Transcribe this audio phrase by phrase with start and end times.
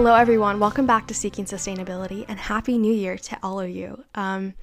[0.00, 0.60] Hello, everyone.
[0.60, 4.02] Welcome back to Seeking Sustainability and Happy New Year to all of you.
[4.14, 4.54] Um,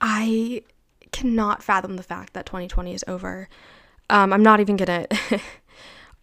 [0.00, 0.62] I
[1.10, 3.48] cannot fathom the fact that 2020 is over.
[4.08, 5.40] Um, I'm not even going to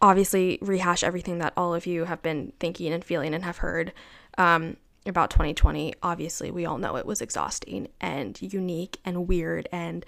[0.00, 3.92] obviously rehash everything that all of you have been thinking and feeling and have heard
[4.38, 5.92] um, about 2020.
[6.02, 10.06] Obviously, we all know it was exhausting and unique and weird and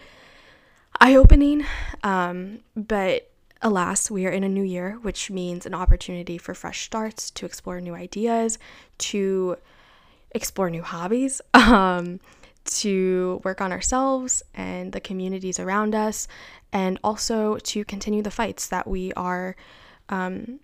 [0.98, 1.66] eye opening.
[2.02, 3.33] Um, but
[3.64, 7.46] Alas, we are in a new year, which means an opportunity for fresh starts, to
[7.46, 8.58] explore new ideas,
[8.98, 9.56] to
[10.32, 12.20] explore new hobbies, um,
[12.66, 16.28] to work on ourselves and the communities around us,
[16.74, 19.56] and also to continue the fights that we are
[20.10, 20.60] um,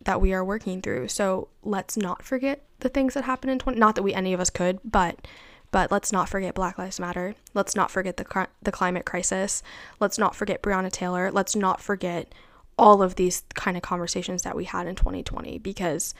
[0.00, 1.08] that we are working through.
[1.08, 3.78] So let's not forget the things that happened in 20.
[3.78, 5.26] Not that we any of us could, but
[5.70, 7.34] but let's not forget Black Lives Matter.
[7.54, 9.62] Let's not forget the the climate crisis.
[10.00, 11.30] Let's not forget Breonna Taylor.
[11.30, 12.34] Let's not forget
[12.78, 16.14] all of these kind of conversations that we had in 2020 because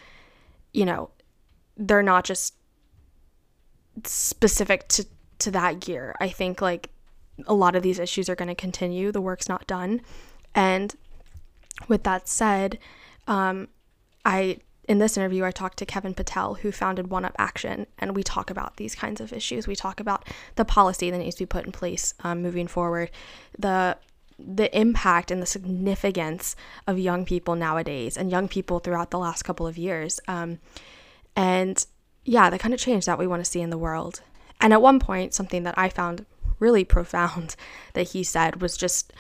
[0.73, 1.11] you know,
[1.77, 2.55] they're not just
[4.05, 5.07] specific to
[5.41, 6.15] to that year.
[6.21, 6.91] I think like
[7.47, 9.13] a lot of these issues are going to continue.
[9.13, 10.01] The work's not done.
[10.55, 10.95] And
[11.87, 12.79] with that said,
[13.29, 13.69] um,
[14.25, 14.59] I
[14.89, 18.23] in this interview, I talked to Kevin Patel, who founded One Up Action, and we
[18.23, 19.69] talk about these kinds of issues.
[19.69, 23.11] We talk about the policy that needs to be put in place um, moving forward,
[23.57, 23.99] the
[24.41, 26.55] the impact and the significance
[26.87, 30.59] of young people nowadays and young people throughout the last couple of years, um,
[31.37, 31.85] and
[32.25, 34.23] yeah, the kind of change that we want to see in the world.
[34.61, 36.25] And at one point, something that I found
[36.61, 37.57] really profound
[37.93, 39.13] that he said was just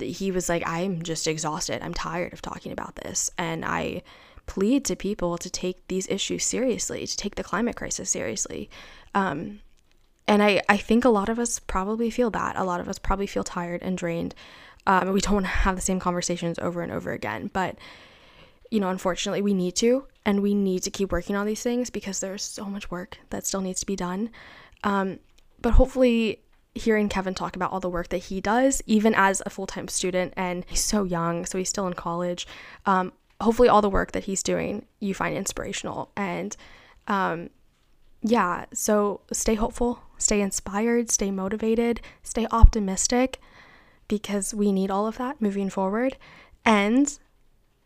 [0.00, 1.80] he was like, "I'm just exhausted.
[1.80, 4.02] I'm tired of talking about this," and I
[4.46, 8.70] plead to people to take these issues seriously, to take the climate crisis seriously.
[9.14, 9.60] Um,
[10.28, 12.56] and I, I think a lot of us probably feel that.
[12.56, 14.34] A lot of us probably feel tired and drained.
[14.86, 17.50] Um, we don't want to have the same conversations over and over again.
[17.52, 17.76] But,
[18.70, 20.06] you know, unfortunately, we need to.
[20.24, 23.46] And we need to keep working on these things because there's so much work that
[23.46, 24.30] still needs to be done.
[24.82, 25.20] Um,
[25.62, 26.40] but hopefully,
[26.74, 29.88] hearing Kevin talk about all the work that he does, even as a full time
[29.88, 32.46] student, and he's so young, so he's still in college,
[32.84, 36.10] um, hopefully all the work that he's doing you find inspirational.
[36.16, 36.56] And
[37.08, 37.50] um,
[38.22, 43.40] yeah so stay hopeful stay inspired stay motivated stay optimistic
[44.08, 46.16] because we need all of that moving forward.
[46.64, 47.16] And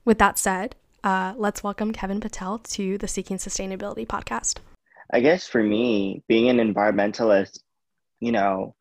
[0.05, 4.59] with that said uh, let's welcome kevin patel to the seeking sustainability podcast.
[5.13, 7.61] I guess for me being an environmentalist
[8.21, 8.75] you know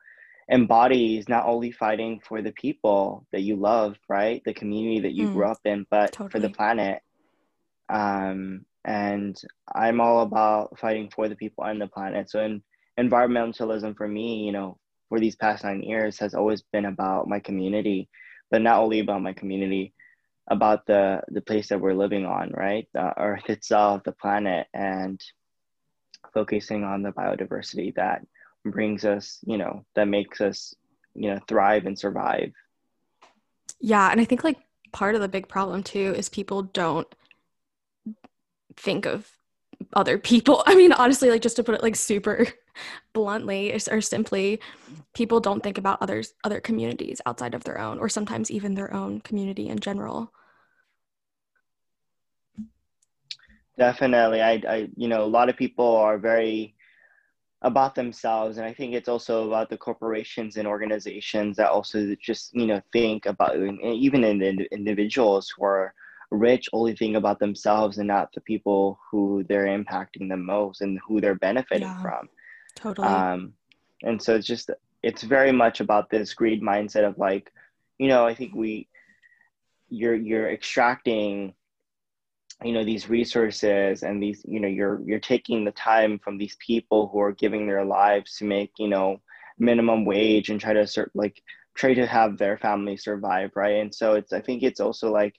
[0.52, 4.42] embodies not only fighting for the people that you love, right?
[4.46, 6.30] The community that you mm, grew up in, but totally.
[6.30, 7.02] for the planet.
[7.90, 9.40] Um, and
[9.74, 12.30] I'm all about fighting for the people and the planet.
[12.30, 12.64] So in
[13.00, 14.78] environmentalism for me, you know,
[15.10, 18.10] for these past nine years has always been about my community,
[18.50, 19.94] but not only about my community,
[20.50, 22.88] about the the place that we're living on, right?
[22.94, 25.22] The earth itself, the planet, and
[26.34, 28.26] focusing on the biodiversity that
[28.66, 30.74] brings us, you know, that makes us,
[31.16, 32.52] you know, thrive and survive.
[33.80, 34.12] Yeah.
[34.12, 34.58] And I think like
[34.92, 37.08] part of the big problem too is people don't
[38.76, 39.32] think of
[39.94, 40.64] other people.
[40.68, 42.48] I mean, honestly, like just to put it like super
[43.14, 44.60] bluntly or simply,
[45.14, 48.94] people don't think about others, other communities outside of their own, or sometimes even their
[48.94, 50.34] own community in general.
[53.78, 54.42] Definitely.
[54.42, 56.76] I, I, you know, a lot of people are very
[57.62, 62.54] about themselves and i think it's also about the corporations and organizations that also just
[62.54, 65.94] you know think about even in the individuals who are
[66.32, 71.00] rich only think about themselves and not the people who they're impacting the most and
[71.06, 72.30] who they're benefiting yeah, from.
[72.76, 73.08] Totally.
[73.08, 73.54] Um
[74.04, 74.70] and so it's just
[75.04, 77.52] it's very much about this greed mindset of like
[77.98, 78.88] you know i think we
[79.90, 81.54] you're you're extracting
[82.64, 86.58] you know these resources and these you know you're you're taking the time from these
[86.66, 89.22] people who are giving their lives to make you know
[89.58, 91.42] minimum wage and try to sort like
[91.76, 95.36] try to have their family survive right and so it's i think it's also like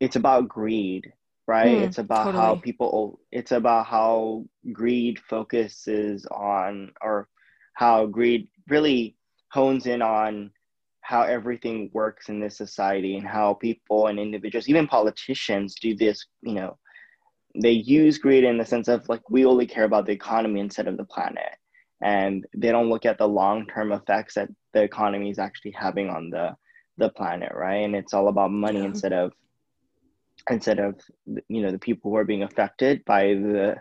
[0.00, 1.12] it's about greed
[1.46, 2.42] right mm, it's about totally.
[2.42, 7.28] how people it's about how greed focuses on or
[7.74, 9.16] how greed really
[9.50, 10.50] hones in on
[11.08, 16.26] how everything works in this society and how people and individuals, even politicians, do this,
[16.42, 16.76] you know,
[17.54, 20.86] they use greed in the sense of like we only care about the economy instead
[20.86, 21.54] of the planet.
[22.02, 26.10] And they don't look at the long term effects that the economy is actually having
[26.10, 26.54] on the
[26.98, 27.84] the planet, right?
[27.86, 28.88] And it's all about money yeah.
[28.88, 29.32] instead of
[30.50, 31.00] instead of
[31.48, 33.76] you know the people who are being affected by the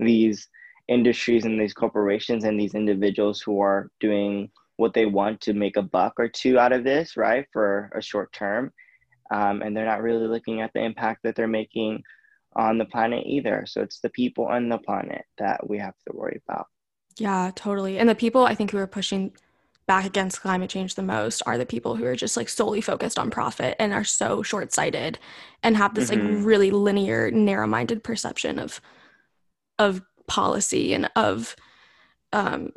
[0.00, 0.48] these
[0.88, 4.50] industries and these corporations and these individuals who are doing
[4.82, 8.02] what they want to make a buck or two out of this, right, for a
[8.02, 8.72] short term.
[9.30, 12.02] Um, and they're not really looking at the impact that they're making
[12.56, 13.64] on the planet either.
[13.64, 16.66] So it's the people on the planet that we have to worry about.
[17.16, 17.98] Yeah, totally.
[17.98, 19.32] And the people I think who are pushing
[19.86, 23.20] back against climate change the most are the people who are just like solely focused
[23.20, 25.16] on profit and are so short-sighted
[25.62, 26.34] and have this mm-hmm.
[26.34, 28.80] like really linear narrow-minded perception of
[29.78, 31.56] of policy and of
[32.32, 32.70] um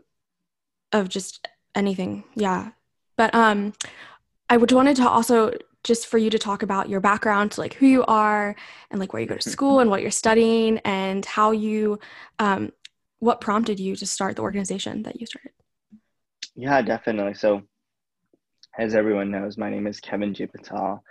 [0.92, 2.72] of just anything yeah
[3.16, 3.74] but um
[4.50, 5.52] i would wanted to also
[5.84, 8.56] just for you to talk about your background like who you are
[8.90, 12.00] and like where you go to school and what you're studying and how you
[12.40, 12.72] um
[13.20, 15.52] what prompted you to start the organization that you started
[16.56, 17.34] yeah, definitely.
[17.34, 17.64] So,
[18.78, 20.48] as everyone knows, my name is Kevin G.
[20.48, 21.04] Patel.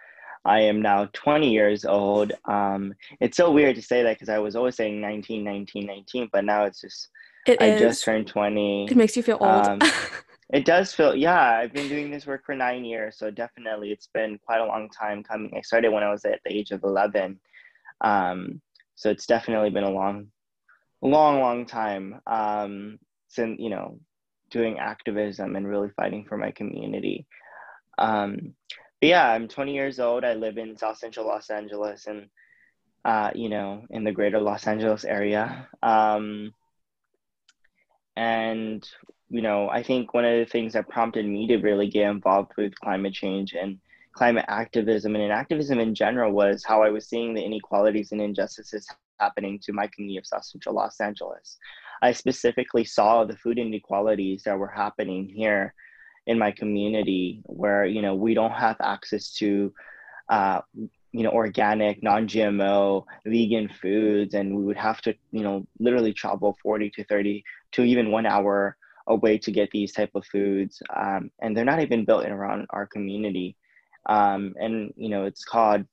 [0.46, 2.32] I am now 20 years old.
[2.46, 6.28] Um, it's so weird to say that because I was always saying 19, 19, 19,
[6.32, 7.08] but now it's just,
[7.46, 7.80] it I is.
[7.80, 8.88] just turned 20.
[8.90, 9.66] It makes you feel old.
[9.66, 9.80] Um,
[10.52, 13.16] it does feel, yeah, I've been doing this work for nine years.
[13.18, 15.52] So definitely it's been quite a long time coming.
[15.56, 17.40] I started when I was at the age of 11.
[18.00, 18.60] Um,
[18.94, 20.28] so it's definitely been a long,
[21.00, 22.98] long, long time um,
[23.28, 23.98] since, you know,
[24.50, 27.26] doing activism and really fighting for my community.
[27.98, 28.54] Um,
[29.00, 30.24] but yeah, I'm 20 years old.
[30.24, 32.28] I live in South Central Los Angeles and,
[33.04, 35.68] uh, you know, in the greater Los Angeles area.
[35.82, 36.52] Um,
[38.16, 38.86] and,
[39.30, 42.52] you know, I think one of the things that prompted me to really get involved
[42.56, 43.78] with climate change and
[44.14, 48.20] climate activism and in activism in general was how I was seeing the inequalities and
[48.20, 48.86] injustices
[49.18, 51.58] happening to my community of South Central Los Angeles.
[52.02, 55.74] I specifically saw the food inequalities that were happening here
[56.26, 59.72] in my community where, you know, we don't have access to,
[60.28, 66.12] uh, you know, organic, non-GMO, vegan foods, and we would have to, you know, literally
[66.12, 70.82] travel 40 to 30 to even one hour away to get these type of foods.
[70.94, 73.56] Um, and they're not even built in around our community.
[74.06, 75.84] Um, and, you know, it's called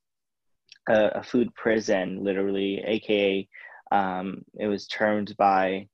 [0.89, 3.47] a, a food prison, literally, AKA
[3.91, 5.87] um, it was termed by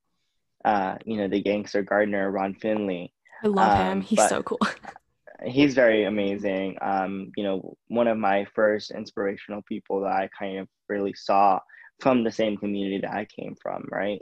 [0.65, 3.13] uh, you know, the gangster gardener Ron Finley.
[3.43, 4.01] I love um, him.
[4.01, 4.59] He's so cool.
[5.45, 6.77] he's very amazing.
[6.81, 11.59] Um, you know, one of my first inspirational people that I kind of really saw
[11.99, 14.21] from the same community that I came from, right?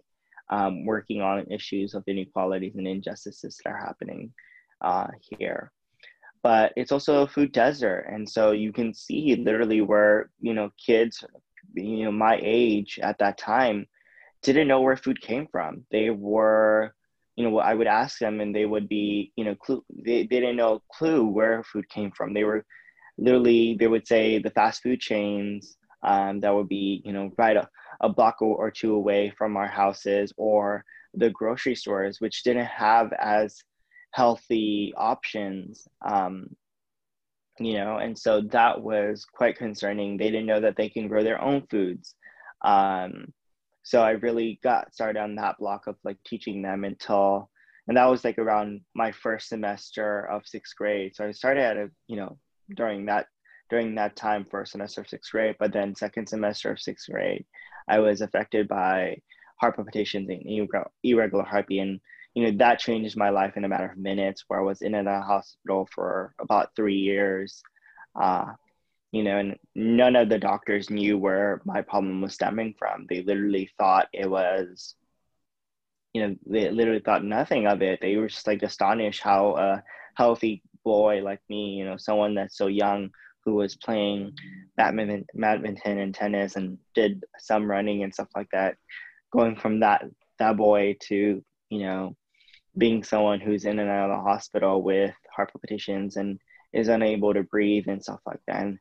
[0.49, 4.31] Um, working on issues of inequalities and injustices that are happening
[4.81, 5.71] uh, here.
[6.43, 8.05] But it's also a food desert.
[8.11, 11.23] And so you can see literally where, you know, kids,
[11.73, 13.87] you know, my age at that time
[14.43, 15.83] didn't know where food came from.
[15.91, 16.93] They were,
[17.35, 20.39] you know, I would ask them and they would be, you know, clue, they, they
[20.39, 22.33] didn't know clue where food came from.
[22.35, 22.63] They were
[23.17, 27.57] literally, they would say the fast food chains um, that would be, you know, right
[27.57, 27.67] a,
[28.01, 30.83] a block or two away from our houses or
[31.13, 33.57] the grocery stores, which didn't have as
[34.11, 35.87] healthy options.
[36.05, 36.47] Um,
[37.59, 40.17] you know, and so that was quite concerning.
[40.17, 42.15] They didn't know that they can grow their own foods.
[42.63, 43.33] Um,
[43.85, 47.49] so i really got started on that block of like teaching them until
[47.87, 51.77] and that was like around my first semester of sixth grade so i started at
[51.77, 52.37] a you know
[52.75, 53.27] during that
[53.69, 57.45] during that time first semester of sixth grade but then second semester of sixth grade
[57.87, 59.17] i was affected by
[59.59, 60.41] heart palpitations and
[61.03, 61.99] irregular heartbeat and
[62.33, 64.95] you know that changed my life in a matter of minutes where i was in
[64.95, 67.63] and a hospital for about three years
[68.19, 68.45] uh,
[69.15, 73.05] you know, and none of the doctors knew where my problem was stemming from.
[73.07, 74.95] They literally thought it was,
[76.13, 77.99] you know, they literally thought nothing of it.
[78.01, 79.83] They were just like astonished how a
[80.15, 83.11] healthy boy like me, you know, someone that's so young
[83.45, 84.33] who was playing
[84.75, 88.75] badminton, badminton and tennis and did some running and stuff like that,
[89.31, 90.03] going from that
[90.39, 92.15] that boy to you know
[92.77, 96.39] being someone who's in and out of the hospital with heart palpitations and
[96.73, 98.61] is unable to breathe and stuff like that.
[98.61, 98.79] And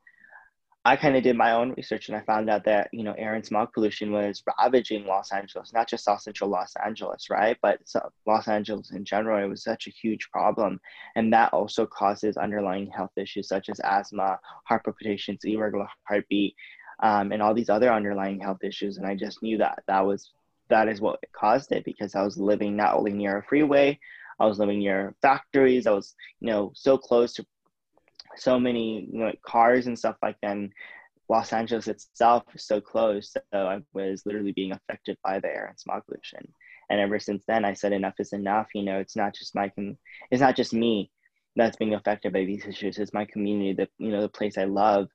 [0.87, 3.35] I kind of did my own research and I found out that, you know, air
[3.35, 7.57] and smog pollution was ravaging Los Angeles, not just South Central Los Angeles, right?
[7.63, 7.81] But
[8.27, 10.79] Los Angeles in general, it was such a huge problem.
[11.17, 16.55] And that also causes underlying health issues such as asthma, heart palpitations, irregular heartbeat,
[17.03, 18.99] um, and all these other underlying health issues.
[18.99, 20.33] And I just knew that that was,
[20.69, 23.99] that is what caused it because I was living not only near a freeway,
[24.39, 25.87] I was living near factories.
[25.87, 27.47] I was, you know, so close to
[28.37, 30.53] so many you know, cars and stuff like that.
[30.53, 30.73] And
[31.29, 35.67] Los Angeles itself is so close, so I was literally being affected by the air
[35.67, 36.47] and smog pollution.
[36.91, 38.69] And ever since then, I said enough is enough.
[38.75, 39.97] You know, it's not just my com-
[40.31, 41.11] it's not just me
[41.57, 42.99] that's being affected by these issues.
[42.99, 45.09] It's my community, the you know the place I love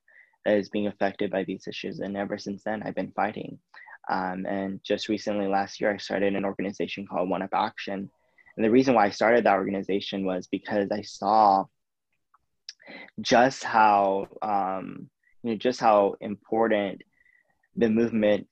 [0.44, 2.00] that is being affected by these issues.
[2.00, 3.58] And ever since then, I've been fighting.
[4.10, 8.10] Um, and just recently, last year, I started an organization called One Up Action.
[8.56, 11.66] And the reason why I started that organization was because I saw
[13.20, 15.08] just how um,
[15.42, 17.02] you know just how important
[17.76, 18.46] the movement,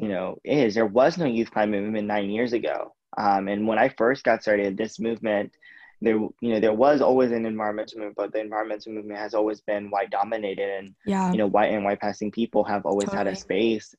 [0.00, 0.74] you know, is.
[0.74, 2.94] There was no youth climate movement nine years ago.
[3.16, 5.52] Um, and when I first got started, this movement,
[6.00, 9.60] there, you know, there was always an environmental movement, but the environmental movement has always
[9.60, 11.30] been white dominated, and Yeah.
[11.32, 13.94] you know, white and white passing people have always had a space,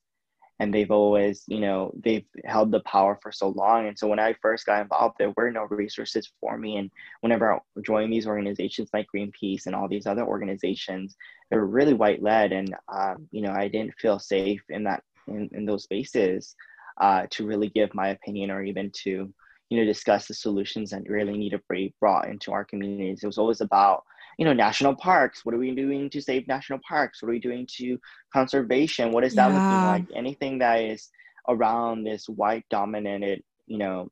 [0.59, 3.87] and they've always, you know, they've held the power for so long.
[3.87, 6.77] And so when I first got involved, there were no resources for me.
[6.77, 6.91] And
[7.21, 11.15] whenever I joined these organizations like Greenpeace and all these other organizations,
[11.49, 15.03] they were really white led, and um, you know, I didn't feel safe in that
[15.27, 16.55] in, in those spaces
[16.99, 19.33] uh, to really give my opinion or even to
[19.69, 23.23] you know discuss the solutions that really need to be brought into our communities.
[23.23, 24.03] It was always about
[24.37, 25.45] you know national parks.
[25.45, 27.21] What are we doing to save national parks?
[27.21, 27.99] What are we doing to
[28.31, 29.11] conservation?
[29.11, 30.05] What is that looking like?
[30.15, 31.09] Anything that is
[31.49, 34.09] around this white dominated you know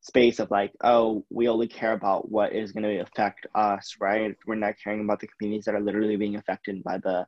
[0.00, 4.36] space of like oh we only care about what is going to affect us right
[4.46, 7.24] we're not caring about the communities that are literally being affected by the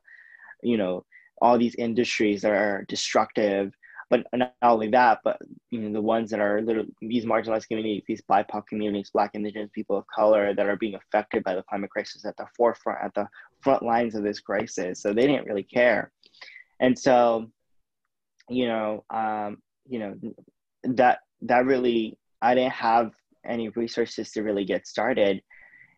[0.61, 1.05] you know
[1.41, 3.73] all these industries that are destructive
[4.09, 5.37] but not only that but
[5.71, 9.69] you know the ones that are literally these marginalized communities these bipoc communities black indigenous
[9.73, 13.13] people of color that are being affected by the climate crisis at the forefront at
[13.13, 13.27] the
[13.61, 15.01] front lines of this crisis.
[15.01, 16.11] So they didn't really care.
[16.79, 17.47] And so
[18.47, 19.57] you know um
[19.87, 20.13] you know
[20.83, 23.11] that that really i didn't have
[23.45, 25.41] any resources to really get started.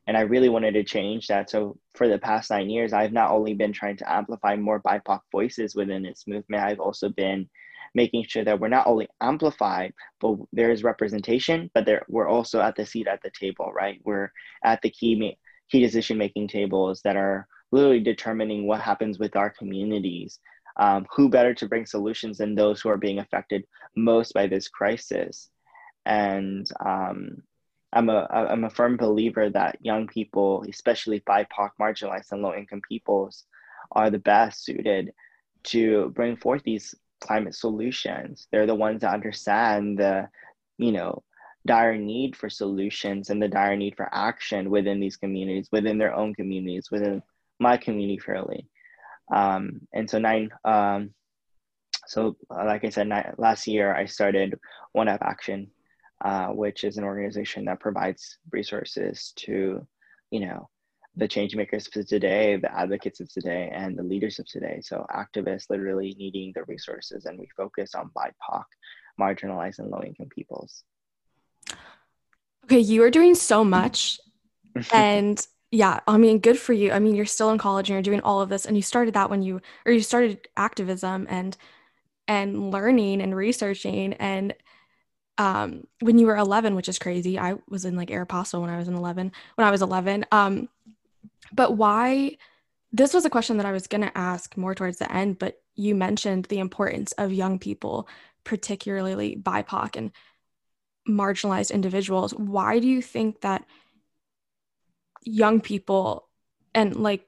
[0.07, 1.49] And I really wanted to change that.
[1.49, 5.19] So for the past nine years, I've not only been trying to amplify more BIPOC
[5.31, 7.49] voices within this movement, I've also been
[7.97, 12.61] making sure that we're not only amplified, but there is representation, but there we're also
[12.61, 13.99] at the seat at the table, right?
[14.05, 14.31] We're
[14.63, 15.35] at the key
[15.69, 20.39] key decision making tables that are literally determining what happens with our communities.
[20.79, 24.67] Um, who better to bring solutions than those who are being affected most by this
[24.67, 25.49] crisis?
[26.05, 27.41] And um,
[27.93, 32.81] I'm a I'm a firm believer that young people, especially BIPOC, marginalized, and low income
[32.87, 33.45] peoples,
[33.91, 35.13] are the best suited
[35.73, 38.47] to bring forth these climate solutions.
[38.51, 40.29] They're the ones that understand the,
[40.77, 41.23] you know,
[41.65, 46.15] dire need for solutions and the dire need for action within these communities, within their
[46.15, 47.21] own communities, within
[47.59, 48.67] my community, fairly.
[49.33, 50.51] Um, and so nine.
[50.63, 51.11] Um,
[52.07, 54.57] so uh, like I said, nine, last year I started
[54.93, 55.69] One Up Action,
[56.23, 59.85] uh, which is an organization that provides resources to,
[60.31, 60.69] you know,
[61.17, 64.79] the change makers of today, the advocates of today, and the leaders of today.
[64.83, 68.63] So activists literally needing the resources, and we focus on BIPOC,
[69.19, 70.83] marginalized and low-income peoples.
[72.65, 74.19] Okay, you are doing so much.
[74.93, 76.91] and yeah, I mean, good for you.
[76.91, 79.15] I mean, you're still in college and you're doing all of this, and you started
[79.15, 81.57] that when you or you started activism and
[82.27, 84.53] and learning and researching and
[85.37, 88.77] um when you were 11 which is crazy i was in like aeropostale when i
[88.77, 90.67] was in 11 when i was 11 um
[91.53, 92.37] but why
[92.91, 95.61] this was a question that i was going to ask more towards the end but
[95.75, 98.07] you mentioned the importance of young people
[98.43, 100.11] particularly bipoc and
[101.07, 102.33] marginalized individuals.
[102.33, 103.65] Why do you think that
[105.23, 106.27] young people
[106.73, 107.25] and like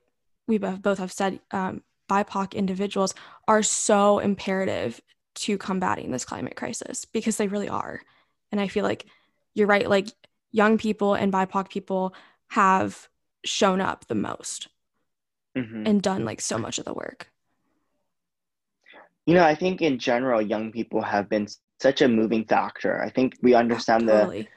[0.48, 3.14] we both have said um, bipoc individuals
[3.48, 5.02] are so imperative
[5.36, 7.04] to combating this climate crisis?
[7.04, 8.02] Because they really are.
[8.52, 9.06] And i feel like
[9.54, 10.08] you're right like
[10.52, 12.14] young people and bipoc people
[12.48, 13.09] have
[13.46, 14.68] shown up the most
[15.58, 15.88] Mhm.
[15.88, 17.32] and done like so much of the work.
[19.26, 21.48] You know, I think in general, young people have been
[21.80, 23.02] such a moving factor.
[23.02, 24.50] I think we understand the totally.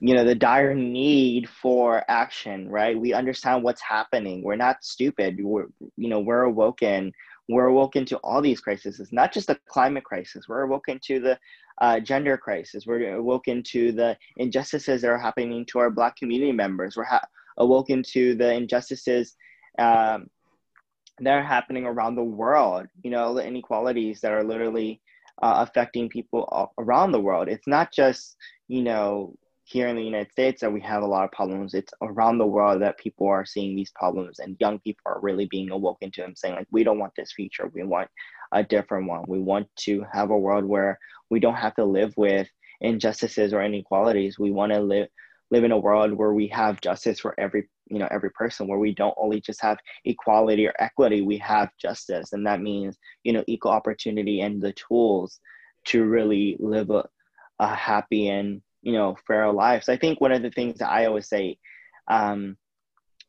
[0.00, 2.98] you know the dire need for action right?
[2.98, 4.42] We understand what's happening.
[4.42, 5.38] We're not stupid.
[5.42, 7.12] We're you know we're awoken.
[7.48, 10.48] We're awoken to all these crises not just the climate crisis.
[10.48, 11.38] We're awoken to the
[11.80, 12.86] uh, gender crisis.
[12.86, 16.96] We're awoken to the injustices that are happening to our black community members.
[16.96, 17.26] We're ha-
[17.58, 19.36] awoken to the injustices
[19.78, 20.28] um,
[21.18, 25.00] that are happening around the world you know the inequalities that are literally
[25.42, 28.36] uh, affecting people around the world it's not just
[28.68, 31.72] you know here in the United States that we have a lot of problems.
[31.72, 35.46] It's around the world that people are seeing these problems, and young people are really
[35.46, 37.70] being awoken to them, saying like, "We don't want this future.
[37.72, 38.10] We want
[38.52, 39.24] a different one.
[39.26, 40.98] We want to have a world where
[41.30, 42.48] we don't have to live with
[42.80, 44.38] injustices or inequalities.
[44.38, 45.08] We want to live
[45.52, 48.78] live in a world where we have justice for every you know every person where
[48.78, 52.32] we don't only just have equality or equity we have justice.
[52.32, 55.38] And that means you know equal opportunity and the tools
[55.84, 57.04] to really live a,
[57.58, 60.90] a happy and you know fair life so i think one of the things that
[60.90, 61.56] i always say
[62.08, 62.56] um,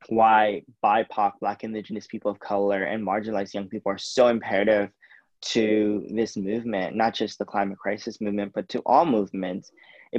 [0.09, 4.89] why bipoc black indigenous people of color and marginalized young people are so imperative
[5.41, 9.71] to this movement not just the climate crisis movement but to all movements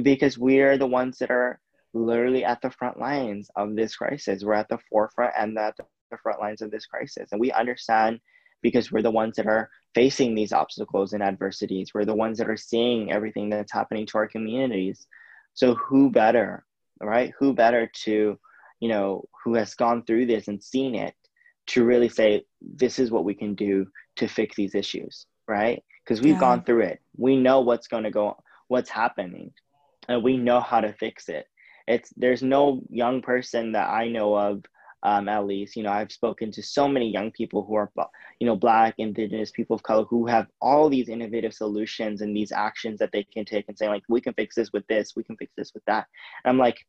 [0.03, 1.59] because we're the ones that are
[1.95, 6.17] literally at the front lines of this crisis we're at the forefront and at the
[6.21, 8.19] front lines of this crisis and we understand
[8.65, 11.91] because we're the ones that are facing these obstacles and adversities.
[11.93, 15.05] We're the ones that are seeing everything that's happening to our communities.
[15.53, 16.65] So who better,
[16.99, 17.31] right?
[17.37, 18.39] Who better to,
[18.79, 21.13] you know, who has gone through this and seen it
[21.67, 23.85] to really say, this is what we can do
[24.15, 25.83] to fix these issues, right?
[26.03, 26.39] Because we've yeah.
[26.39, 26.99] gone through it.
[27.15, 28.35] We know what's going to go,
[28.67, 29.51] what's happening,
[30.09, 31.45] and we know how to fix it.
[31.87, 34.63] It's there's no young person that I know of
[35.05, 35.75] um, at least.
[35.75, 37.91] You know, I've spoken to so many young people who are,
[38.39, 42.51] you know, Black, Indigenous, people of color who have all these innovative solutions and these
[42.51, 45.23] actions that they can take and say, like, we can fix this with this, we
[45.23, 46.07] can fix this with that.
[46.43, 46.85] And I'm like,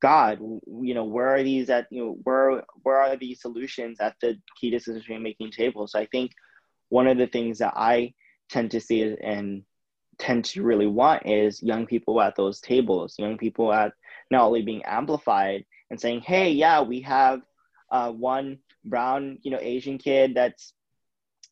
[0.00, 4.14] God, you know, where are these at, you know, where, where are these solutions at
[4.22, 5.86] the key decision making table?
[5.86, 6.32] So I think
[6.88, 8.14] one of the things that I
[8.48, 9.62] tend to see and
[10.18, 13.92] tend to really want is young people at those tables, young people at
[14.30, 17.40] not only being amplified and saying, hey, yeah, we have
[17.90, 20.72] uh, one brown, you know, Asian kid that's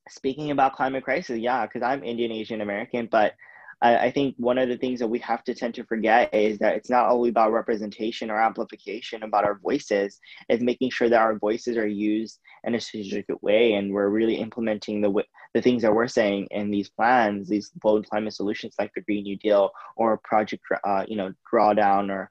[0.09, 1.38] speaking about climate crisis.
[1.38, 3.35] Yeah, because I'm Indian Asian American, but
[3.83, 6.59] I, I, think one of the things that we have to tend to forget is
[6.59, 10.18] that it's not only about representation or amplification about our voices.
[10.49, 14.37] It's making sure that our voices are used in a strategic way, and we're really
[14.37, 15.12] implementing the
[15.54, 19.25] the things that we're saying in these plans, these bold climate solutions like the Green
[19.25, 22.30] New Deal or Project, uh, you know, Drawdown or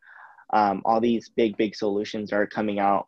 [0.54, 3.08] um, all these big big solutions are coming out.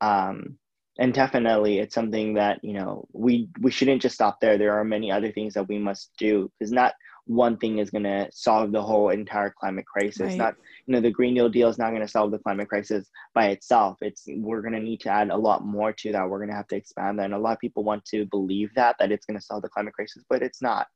[0.00, 0.58] Um,
[0.98, 4.58] and definitely it's something that you know we we shouldn't just stop there.
[4.58, 6.94] There are many other things that we must do because not
[7.26, 10.20] one thing is going to solve the whole entire climate crisis.
[10.20, 10.36] Right.
[10.36, 10.54] not
[10.86, 13.48] you know the green new deal is not going to solve the climate crisis by
[13.48, 13.98] itself.
[14.00, 16.28] It's we're going to need to add a lot more to that.
[16.28, 17.26] We're going to have to expand that.
[17.26, 19.68] And a lot of people want to believe that that it's going to solve the
[19.68, 20.88] climate crisis but it's not.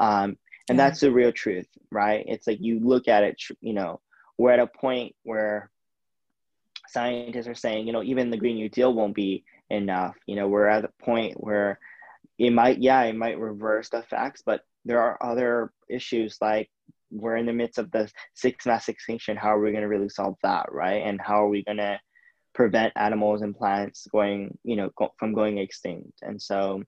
[0.00, 0.38] Um,
[0.68, 0.88] and yeah.
[0.88, 2.24] that's the real truth right?
[2.26, 4.00] It's like you look at it you know
[4.38, 5.70] we're at a point where
[6.88, 10.16] scientists are saying, you know, even the Green New Deal won't be enough.
[10.26, 11.78] You know, we're at a point where
[12.38, 16.70] it might, yeah, it might reverse the facts, but there are other issues like
[17.10, 19.36] we're in the midst of the sixth mass extinction.
[19.36, 21.02] How are we going to really solve that, right?
[21.04, 22.00] And how are we going to
[22.54, 26.18] prevent animals and plants going, you know, go, from going extinct?
[26.22, 26.82] And so,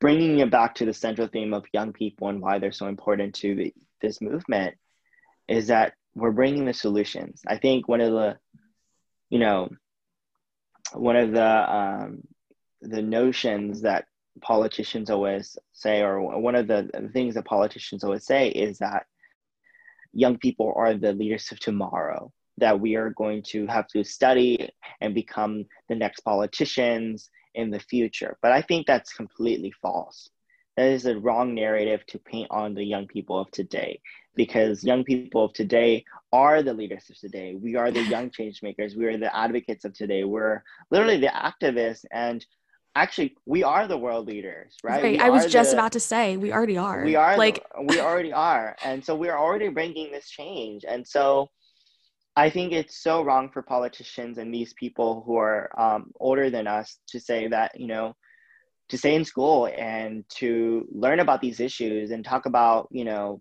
[0.00, 3.34] bringing it back to the central theme of young people and why they're so important
[3.34, 4.74] to the, this movement
[5.48, 7.42] is that we're bringing the solutions.
[7.46, 8.38] I think one of the
[9.30, 9.68] you know,
[10.92, 12.22] one of the um,
[12.82, 14.04] the notions that
[14.40, 19.06] politicians always say, or one of the things that politicians always say, is that
[20.12, 22.32] young people are the leaders of tomorrow.
[22.58, 27.80] That we are going to have to study and become the next politicians in the
[27.80, 28.36] future.
[28.40, 30.30] But I think that's completely false.
[30.76, 34.00] That is a wrong narrative to paint on the young people of today
[34.34, 37.54] because young people of today are the leaders of today.
[37.54, 38.96] We are the young change makers.
[38.96, 40.24] We are the advocates of today.
[40.24, 42.44] We're literally the activists and
[42.96, 45.02] actually we are the world leaders, right?
[45.02, 45.20] right.
[45.20, 47.04] I was just the, about to say we already are.
[47.04, 48.76] We are like the, we already are.
[48.84, 50.84] And so we're already bringing this change.
[50.86, 51.50] And so
[52.36, 56.66] I think it's so wrong for politicians and these people who are um, older than
[56.66, 58.16] us to say that, you know,
[58.88, 63.40] to stay in school and to learn about these issues and talk about, you know,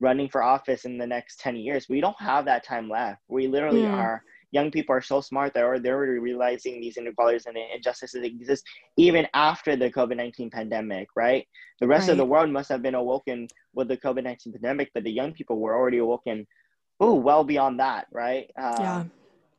[0.00, 1.88] running for office in the next 10 years.
[1.88, 3.20] We don't have that time left.
[3.28, 3.94] We literally yeah.
[3.94, 8.24] are young people are so smart that are they're already realizing these inequalities and injustices
[8.24, 8.64] exist
[8.96, 11.46] even after the COVID-19 pandemic, right?
[11.80, 12.12] The rest right.
[12.12, 15.58] of the world must have been awoken with the COVID-19 pandemic, but the young people
[15.58, 16.46] were already awoken,
[16.98, 18.50] oh, well beyond that, right?
[18.58, 19.04] Um, yeah.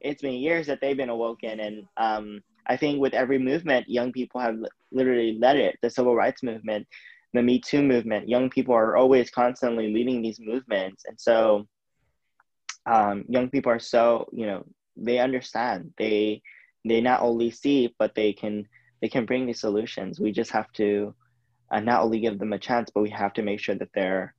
[0.01, 1.59] It's been years that they've been awoken.
[1.59, 4.57] And um, I think with every movement, young people have
[4.91, 5.77] literally led it.
[5.81, 6.87] The civil rights movement,
[7.33, 8.29] the Me Too movement.
[8.29, 11.67] Young people are always constantly leading these movements, and so
[12.85, 14.65] um, young people are so you know
[14.97, 16.41] they understand they
[16.83, 18.67] they not only see but they can
[19.01, 20.19] they can bring these solutions.
[20.19, 21.15] We just have to
[21.71, 24.35] uh, not only give them a chance, but we have to make sure that they're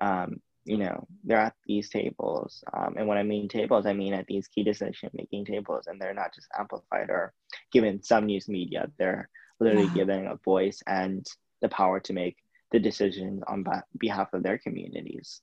[0.00, 4.14] um, you know they're at these tables um, and when i mean tables i mean
[4.14, 7.32] at these key decision making tables and they're not just amplified or
[7.70, 9.28] given some news media they're
[9.60, 9.94] literally yeah.
[9.94, 11.26] given a voice and
[11.60, 12.36] the power to make
[12.72, 13.64] the decisions on
[13.98, 15.40] behalf of their communities.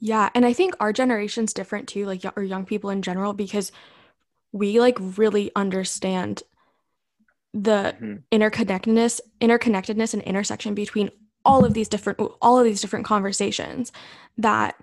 [0.00, 3.72] Yeah, and I think our generation's different too, like or young people in general, because
[4.50, 6.42] we like really understand
[7.54, 8.14] the mm-hmm.
[8.32, 11.10] interconnectedness, interconnectedness and intersection between
[11.44, 13.92] all of these different all of these different conversations
[14.38, 14.76] that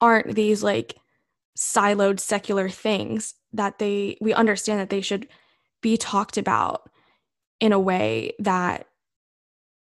[0.00, 0.96] aren't these like
[1.56, 5.28] siloed secular things that they we understand that they should
[5.80, 6.90] be talked about
[7.62, 8.86] in a way that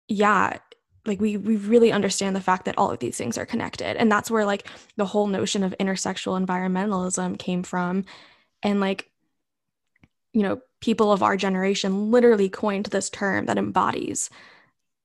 [0.09, 0.57] yeah
[1.05, 4.11] like we we really understand the fact that all of these things are connected and
[4.11, 8.03] that's where like the whole notion of intersectional environmentalism came from
[8.61, 9.09] and like
[10.33, 14.29] you know people of our generation literally coined this term that embodies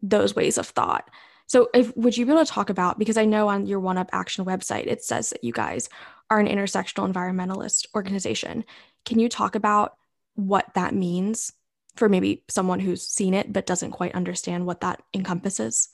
[0.02, 1.08] those ways of thought.
[1.46, 3.98] So, if would you be able to talk about because I know on your One
[3.98, 5.88] Up Action website it says that you guys
[6.30, 8.64] are an intersectional environmentalist organization.
[9.04, 9.96] Can you talk about
[10.35, 11.52] what that means
[11.96, 15.88] for maybe someone who's seen it but doesn't quite understand what that encompasses?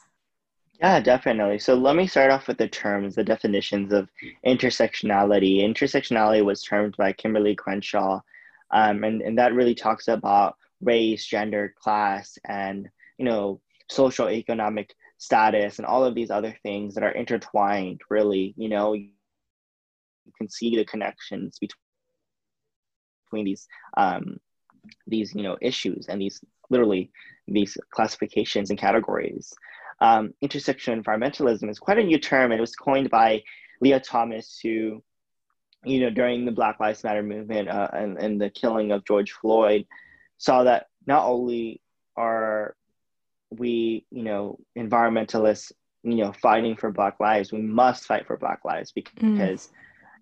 [0.80, 1.58] Yeah, definitely.
[1.58, 4.08] So let me start off with the terms, the definitions of
[4.46, 5.58] intersectionality.
[5.62, 8.20] Intersectionality was termed by Kimberlé Crenshaw,
[8.70, 14.94] um, and, and that really talks about race, gender, class, and you know social economic
[15.16, 18.00] status and all of these other things that are intertwined.
[18.08, 19.08] Really, you know, you
[20.36, 21.82] can see the connections between
[23.28, 24.38] between these um,
[25.06, 27.10] these you know issues and these literally
[27.46, 29.52] these classifications and categories.
[30.00, 32.52] Um, intersection environmentalism is quite a new term.
[32.52, 33.42] and It was coined by
[33.80, 35.02] Leah Thomas, who,
[35.84, 39.32] you know, during the Black Lives Matter movement uh, and, and the killing of George
[39.32, 39.86] Floyd,
[40.36, 41.80] saw that not only
[42.16, 42.76] are
[43.50, 45.72] we, you know, environmentalists,
[46.04, 49.68] you know, fighting for Black lives, we must fight for Black lives because mm.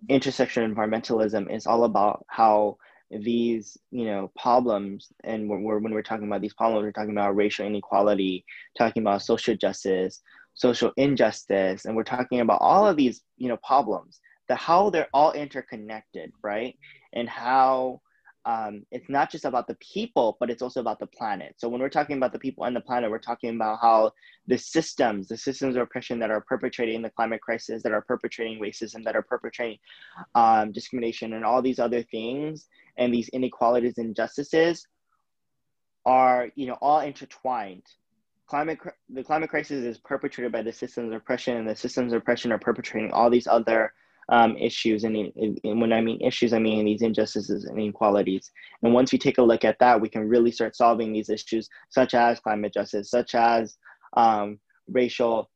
[0.09, 2.79] intersection environmentalism is all about how
[3.11, 7.13] these you know problems and when we're, when we're talking about these problems we're talking
[7.13, 8.45] about racial inequality
[8.77, 10.23] talking about social justice
[10.55, 15.09] social injustice and we're talking about all of these you know problems the how they're
[15.13, 16.77] all interconnected right?
[17.13, 18.01] And how
[18.47, 21.55] um, it's not just about the people, but it's also about the planet.
[21.59, 24.13] So when we're talking about the people and the planet, we're talking about how
[24.47, 28.61] the systems, the systems of oppression that are perpetrating the climate crisis, that are perpetrating
[28.61, 29.79] racism, that are perpetrating
[30.37, 34.87] um, discrimination, and all these other things, and these inequalities and injustices,
[36.05, 37.83] are you know all intertwined.
[38.47, 38.79] Climate,
[39.09, 42.53] the climate crisis is perpetrated by the systems of oppression, and the systems of oppression
[42.53, 43.93] are perpetrating all these other
[44.29, 45.05] um, issues.
[45.05, 48.51] And, when I mean issues, I mean these injustices and inequalities.
[48.83, 51.69] And once we take a look at that, we can really start solving these issues,
[51.91, 53.77] such as climate justice, such as
[54.17, 54.59] um,
[54.89, 55.51] racial,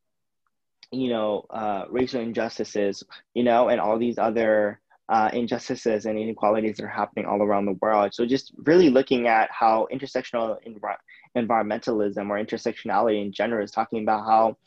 [0.91, 3.03] you know, uh, racial injustices,
[3.33, 4.79] you know, and all these other
[5.09, 8.13] uh, injustices and inequalities that are happening all around the world.
[8.13, 10.97] So just really looking at how intersectional env-
[11.35, 14.57] environmentalism or intersectionality in general is talking about how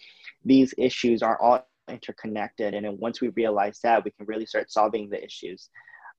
[0.44, 2.74] these issues are all interconnected.
[2.74, 5.68] And then once we realize that, we can really start solving the issues.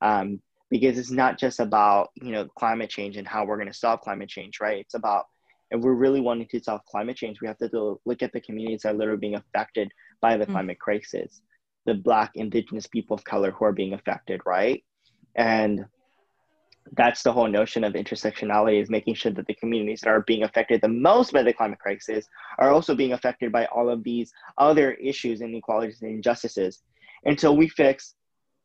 [0.01, 3.73] Um, because it's not just about, you know, climate change and how we're going to
[3.73, 4.79] solve climate change, right?
[4.79, 5.25] It's about,
[5.71, 8.41] if we're really wanting to solve climate change, we have to do, look at the
[8.41, 10.53] communities that are literally being affected by the mm-hmm.
[10.53, 11.41] climate crisis,
[11.85, 14.83] the Black, Indigenous people of color who are being affected, right?
[15.35, 15.85] And
[16.93, 20.43] that's the whole notion of intersectionality is making sure that the communities that are being
[20.43, 22.27] affected the most by the climate crisis
[22.59, 26.83] are also being affected by all of these other issues inequalities and injustices.
[27.25, 28.13] Until we fix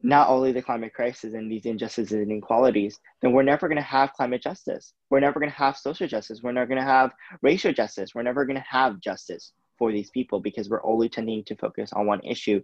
[0.03, 3.83] not only the climate crisis and these injustices and inequalities then we're never going to
[3.83, 4.93] have climate justice.
[5.09, 6.43] We're never going to have social justice.
[6.43, 8.15] We're never going to have racial justice.
[8.15, 11.93] We're never going to have justice for these people because we're only tending to focus
[11.95, 12.63] on one issue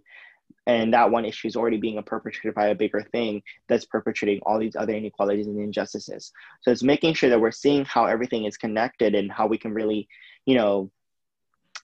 [0.67, 4.59] and that one issue is already being perpetrated by a bigger thing that's perpetrating all
[4.59, 6.31] these other inequalities and injustices.
[6.61, 9.73] So it's making sure that we're seeing how everything is connected and how we can
[9.73, 10.07] really
[10.45, 10.91] you know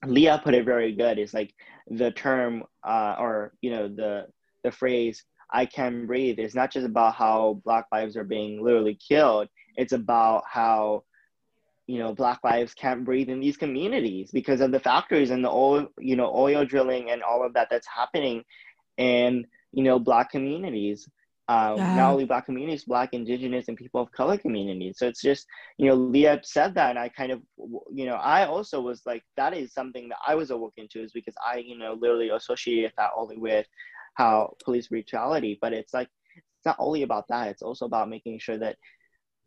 [0.06, 1.18] leah put it very good.
[1.18, 1.54] Is like
[1.90, 4.26] the term uh, or you know the
[4.62, 8.94] the phrase i can breathe is not just about how black lives are being literally
[8.94, 9.48] killed.
[9.76, 11.04] It's about how
[11.86, 15.50] you know black lives can't breathe in these communities because of the factories and the
[15.50, 18.42] oil you know oil drilling and all of that that's happening
[18.96, 21.08] in you know black communities
[21.46, 21.96] um, yeah.
[21.96, 25.86] not only black communities black indigenous and people of color communities so it's just you
[25.86, 27.42] know leah said that and i kind of
[27.92, 31.12] you know i also was like that is something that i was awoken to is
[31.12, 33.66] because i you know literally associated that only with
[34.14, 38.38] how police brutality but it's like it's not only about that it's also about making
[38.38, 38.76] sure that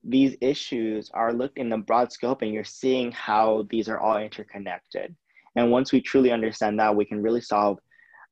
[0.03, 4.17] these issues are looked in the broad scope and you're seeing how these are all
[4.17, 5.15] interconnected.
[5.55, 7.79] And once we truly understand that, we can really solve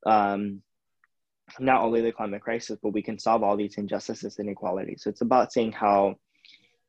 [0.06, 0.62] um,
[1.60, 5.04] not only the climate crisis, but we can solve all these injustices and inequalities.
[5.04, 6.16] So it's about seeing how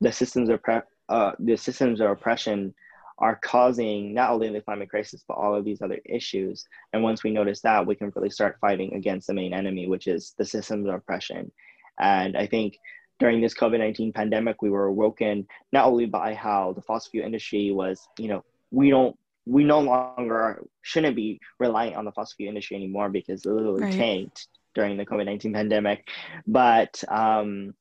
[0.01, 2.73] the systems of pre- uh, the systems of oppression
[3.19, 6.67] are causing not only the climate crisis but all of these other issues.
[6.93, 10.07] And once we notice that, we can really start fighting against the main enemy, which
[10.07, 11.51] is the systems of oppression.
[11.99, 12.77] And I think
[13.19, 17.25] during this COVID 19 pandemic, we were awoken not only by how the fossil fuel
[17.25, 22.35] industry was, you know, we don't, we no longer shouldn't be reliant on the fossil
[22.35, 23.93] fuel industry anymore because it literally right.
[23.93, 26.07] tanked during the COVID 19 pandemic.
[26.45, 27.73] But, um,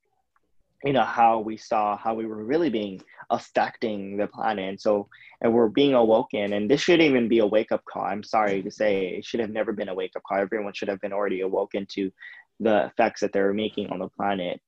[0.85, 4.69] you know, how we saw how we were really being affecting the planet.
[4.69, 5.09] And so,
[5.41, 6.53] and we're being awoken.
[6.53, 8.05] And this shouldn't even be a wake up call.
[8.05, 10.39] I'm sorry to say, it should have never been a wake up call.
[10.39, 12.13] Everyone should have been already awoken to
[12.61, 14.61] the effects that they're making on the planet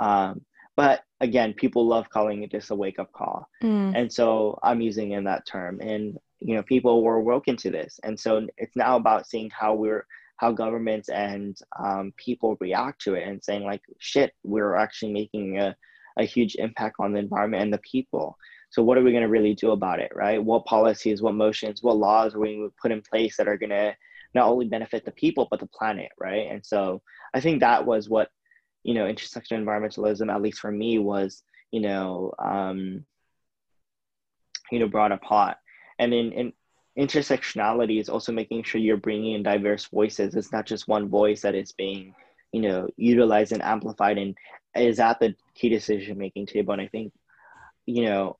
[0.00, 0.40] um,
[0.76, 3.46] but again, people love calling it just a wake up call.
[3.62, 3.94] Mm.
[3.94, 5.80] And so I'm using in that term.
[5.80, 9.74] And you know people were woken to this and so it's now about seeing how
[9.74, 15.12] we're how governments and um, people react to it and saying like shit we're actually
[15.12, 15.76] making a,
[16.18, 18.36] a huge impact on the environment and the people
[18.70, 21.82] so what are we going to really do about it right what policies what motions
[21.82, 23.94] what laws are we going to put in place that are going to
[24.34, 27.02] not only benefit the people but the planet right and so
[27.34, 28.30] i think that was what
[28.82, 33.04] you know intersectional environmentalism at least for me was you know um,
[34.70, 35.58] you know brought up hot.
[35.98, 36.52] And in, in
[36.98, 40.34] intersectionality is also making sure you're bringing in diverse voices.
[40.34, 42.14] It's not just one voice that is being
[42.52, 44.36] you know utilized and amplified and
[44.74, 46.72] is at the key decision making table.
[46.72, 47.12] And i think
[47.86, 48.36] you know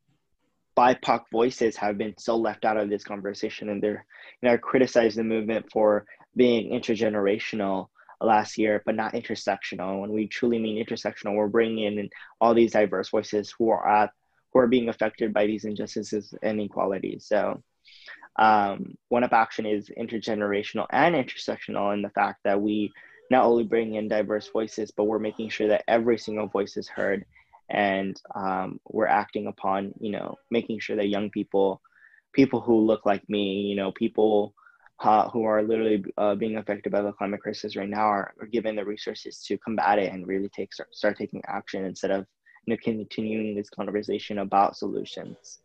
[0.77, 4.05] bipoc voices have been so left out of this conversation and they're
[4.41, 7.89] you know criticized the movement for being intergenerational
[8.21, 10.01] last year but not intersectional.
[10.01, 14.11] When we truly mean intersectional we're bringing in all these diverse voices who are at
[14.53, 17.27] who are being affected by these injustices and inequalities.
[17.27, 17.63] So
[18.37, 22.93] um, one up action is intergenerational and intersectional in the fact that we
[23.31, 26.89] not only bring in diverse voices, but we're making sure that every single voice is
[26.89, 27.25] heard.
[27.69, 31.81] And um, we're acting upon, you know, making sure that young people,
[32.33, 34.55] people who look like me, you know, people
[35.01, 38.47] uh, who are literally uh, being affected by the climate crisis right now are, are
[38.47, 42.27] given the resources to combat it and really take start, start taking action instead of
[42.67, 45.61] you know continuing this conversation about solutions.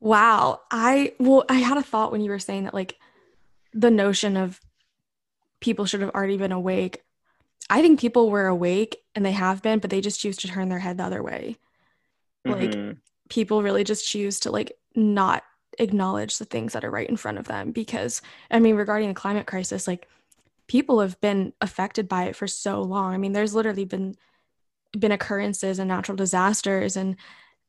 [0.00, 0.60] Wow.
[0.70, 2.96] I well, I had a thought when you were saying that like
[3.72, 4.60] the notion of
[5.60, 7.02] people should have already been awake.
[7.70, 10.68] I think people were awake and they have been, but they just choose to turn
[10.68, 11.56] their head the other way.
[12.46, 12.86] Mm-hmm.
[12.88, 12.96] Like
[13.28, 15.44] people really just choose to like not
[15.78, 19.14] acknowledge the things that are right in front of them because I mean regarding the
[19.14, 20.08] climate crisis like
[20.66, 23.14] people have been affected by it for so long.
[23.14, 24.16] I mean there's literally been
[24.98, 27.16] been occurrences and natural disasters and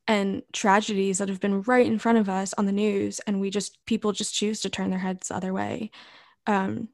[0.08, 3.50] and tragedies that have been right in front of us on the news and we
[3.50, 5.90] just people just choose to turn their heads the other way
[6.46, 6.88] um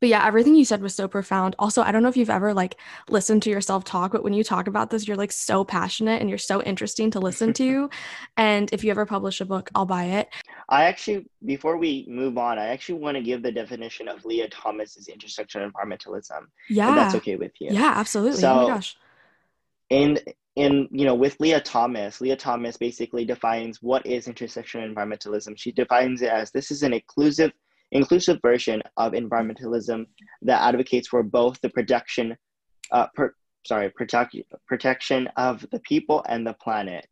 [0.00, 1.54] but yeah everything you said was so profound.
[1.58, 2.76] Also i don't know if you've ever like
[3.08, 6.28] listened to yourself talk but when you talk about this you're like so passionate and
[6.28, 7.90] you're so interesting to listen to.
[8.36, 10.28] And if you ever publish a book i'll buy it.
[10.68, 14.48] I actually before we move on i actually want to give the definition of leah
[14.48, 17.68] thomas's intersectional environmentalism yeah that's okay with you.
[17.70, 18.40] Yeah absolutely.
[18.40, 18.96] So, oh my gosh.
[19.90, 20.18] in
[20.56, 25.58] in you know with leah thomas leah thomas basically defines what is intersectional environmentalism.
[25.58, 27.52] She defines it as this is an inclusive
[27.94, 30.06] inclusive version of environmentalism
[30.42, 32.36] that advocates for both the protection
[32.90, 37.06] uh, per, sorry protect, protection of the people and the planet.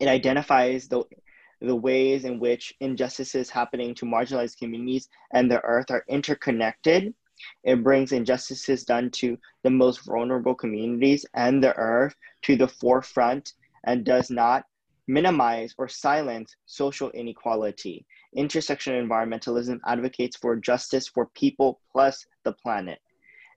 [0.00, 1.04] It identifies the
[1.62, 7.14] the ways in which injustices happening to marginalized communities and the earth are interconnected.
[7.64, 13.54] It brings injustices done to the most vulnerable communities and the earth to the forefront
[13.84, 14.64] and does not
[15.08, 18.04] minimize or silence social inequality.
[18.36, 22.98] Intersectional environmentalism advocates for justice for people plus the planet.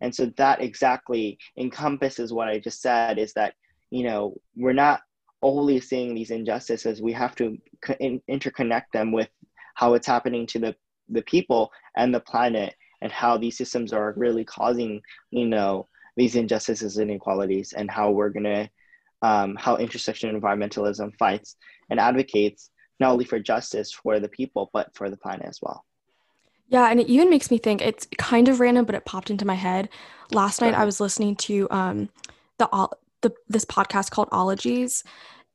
[0.01, 3.53] And so that exactly encompasses what I just said is that,
[3.91, 5.01] you know, we're not
[5.41, 7.57] only seeing these injustices, we have to
[8.29, 9.29] interconnect them with
[9.75, 10.75] how it's happening to the,
[11.09, 16.35] the people and the planet and how these systems are really causing, you know, these
[16.35, 18.69] injustices and inequalities and how we're going to,
[19.21, 21.55] um, how intersectional environmentalism fights
[21.89, 25.85] and advocates not only for justice for the people, but for the planet as well.
[26.67, 29.45] Yeah, and it even makes me think it's kind of random, but it popped into
[29.45, 29.89] my head.
[30.31, 32.09] Last night I was listening to um,
[32.59, 32.89] the,
[33.21, 35.03] the this podcast called Ologies,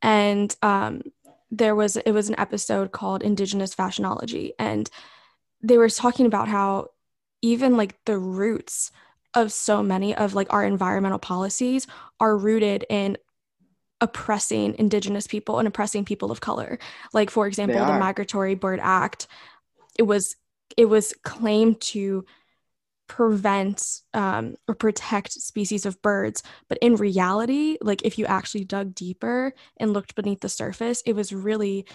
[0.02, 1.02] and um,
[1.52, 4.90] there was it was an episode called Indigenous Fashionology, and
[5.62, 6.88] they were talking about how
[7.42, 8.90] even like the roots
[9.34, 11.86] of so many of like our environmental policies
[12.18, 13.16] are rooted in
[14.04, 16.78] oppressing indigenous people and oppressing people of color.
[17.14, 19.26] Like for example the migratory bird act
[19.98, 20.36] it was
[20.76, 22.24] it was claimed to
[23.06, 26.42] prevent um, or protect species of birds.
[26.68, 31.14] But in reality like if you actually dug deeper and looked beneath the surface it
[31.14, 31.86] was really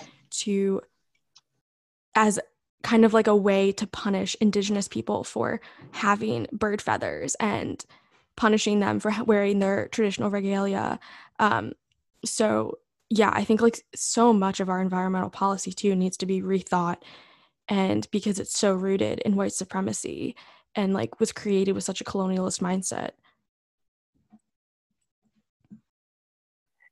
[0.41, 0.81] to
[2.15, 2.39] as
[2.81, 7.85] kind of like a way to punish indigenous people for having bird feathers and
[8.35, 10.97] punishing them for wearing their traditional regalia
[11.39, 11.73] um,
[12.25, 12.77] so
[13.09, 16.97] yeah i think like so much of our environmental policy too needs to be rethought
[17.67, 20.35] and because it's so rooted in white supremacy
[20.75, 23.11] and like was created with such a colonialist mindset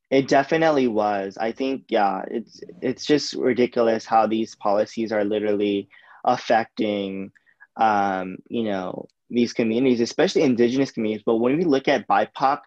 [0.10, 1.38] It definitely was.
[1.38, 5.90] I think yeah, it's it's just ridiculous how these policies are literally
[6.24, 7.32] affecting
[7.76, 11.24] um, you know, these communities, especially indigenous communities.
[11.26, 12.60] But when we look at BIPOC,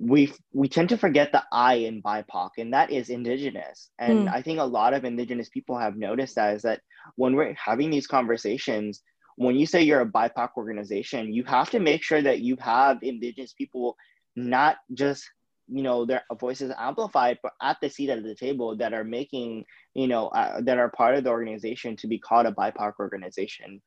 [0.00, 3.90] we we tend to forget the I in BIPOC, and that is Indigenous.
[3.98, 4.34] And Mm.
[4.34, 6.80] I think a lot of Indigenous people have noticed that is that
[7.16, 9.02] when we're having these conversations,
[9.36, 13.02] when you say you're a BIPOC organization, you have to make sure that you have
[13.02, 13.96] Indigenous people
[14.36, 15.28] not just
[15.68, 19.64] you know their voices amplified, but at the seat at the table that are making
[19.94, 23.82] you know uh, that are part of the organization to be called a BIPOC organization.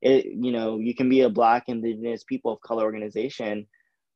[0.00, 3.66] It you know you can be a Black Indigenous people of color organization.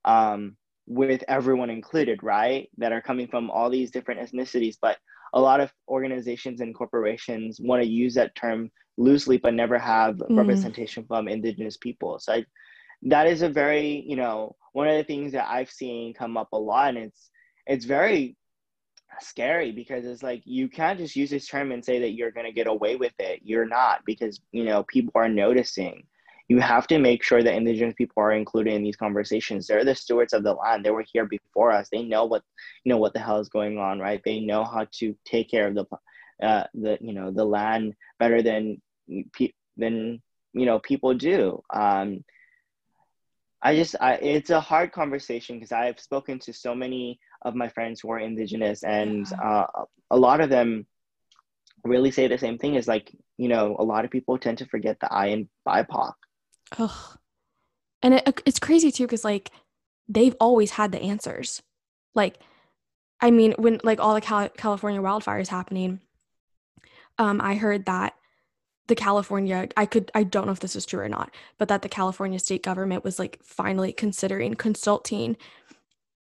[0.05, 2.69] Um, with everyone included, right?
[2.79, 4.77] That are coming from all these different ethnicities.
[4.81, 4.99] But
[5.35, 10.17] a lot of organizations and corporations want to use that term loosely, but never have
[10.17, 10.37] Mm.
[10.37, 12.19] representation from Indigenous people.
[12.19, 12.45] So I,
[13.03, 16.49] that is a very, you know, one of the things that I've seen come up
[16.53, 17.31] a lot, and it's
[17.67, 18.37] it's very
[19.21, 22.47] scary because it's like you can't just use this term and say that you're going
[22.47, 23.41] to get away with it.
[23.45, 26.05] You're not because you know people are noticing
[26.51, 29.69] you have to make sure that indigenous people are included in these conversations.
[29.69, 30.85] They're the stewards of the land.
[30.85, 31.89] They were here before us.
[31.93, 32.43] They know what
[32.83, 34.21] you know what the hell is going on right?
[34.25, 35.85] They know how to take care of the
[36.43, 38.83] uh, the you know the land better than
[39.77, 40.21] than
[40.53, 41.63] you know people do.
[41.73, 42.25] Um
[43.63, 47.69] i just I, it's a hard conversation because i've spoken to so many of my
[47.69, 49.67] friends who are indigenous and uh,
[50.11, 50.87] a lot of them
[51.85, 52.75] really say the same thing.
[52.75, 56.15] Is like you know a lot of people tend to forget the i in bipoc
[56.79, 57.19] Ugh.
[58.03, 59.51] And it, it's crazy too, because like
[60.09, 61.63] they've always had the answers.
[62.15, 62.39] Like,
[63.21, 66.01] I mean, when like all the Cal- California wildfires happening,
[67.19, 68.15] um, I heard that
[68.87, 71.83] the California, I could, I don't know if this is true or not, but that
[71.83, 75.37] the California state government was like finally considering consulting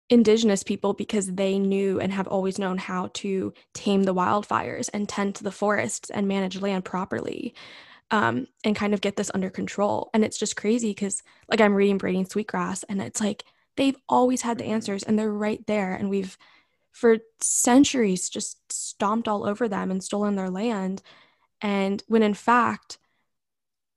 [0.09, 5.09] indigenous people because they knew and have always known how to tame the wildfires and
[5.09, 7.55] tend to the forests and manage land properly
[8.13, 10.11] um, and kind of get this under control.
[10.13, 13.43] And it's just crazy because, like, I'm reading Braiding Sweetgrass, and it's like
[13.75, 15.95] they've always had the answers and they're right there.
[15.95, 16.37] And we've,
[16.91, 21.01] for centuries, just stomped all over them and stolen their land.
[21.59, 22.99] And when in fact,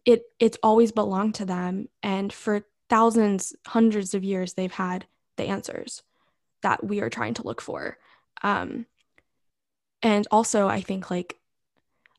[0.06, 1.88] it it's always belonged to them.
[2.02, 5.04] And for thousands, hundreds of years, they've had
[5.36, 6.02] the answers
[6.62, 7.98] that we are trying to look for.
[8.40, 8.86] Um,
[10.02, 11.38] and also, I think like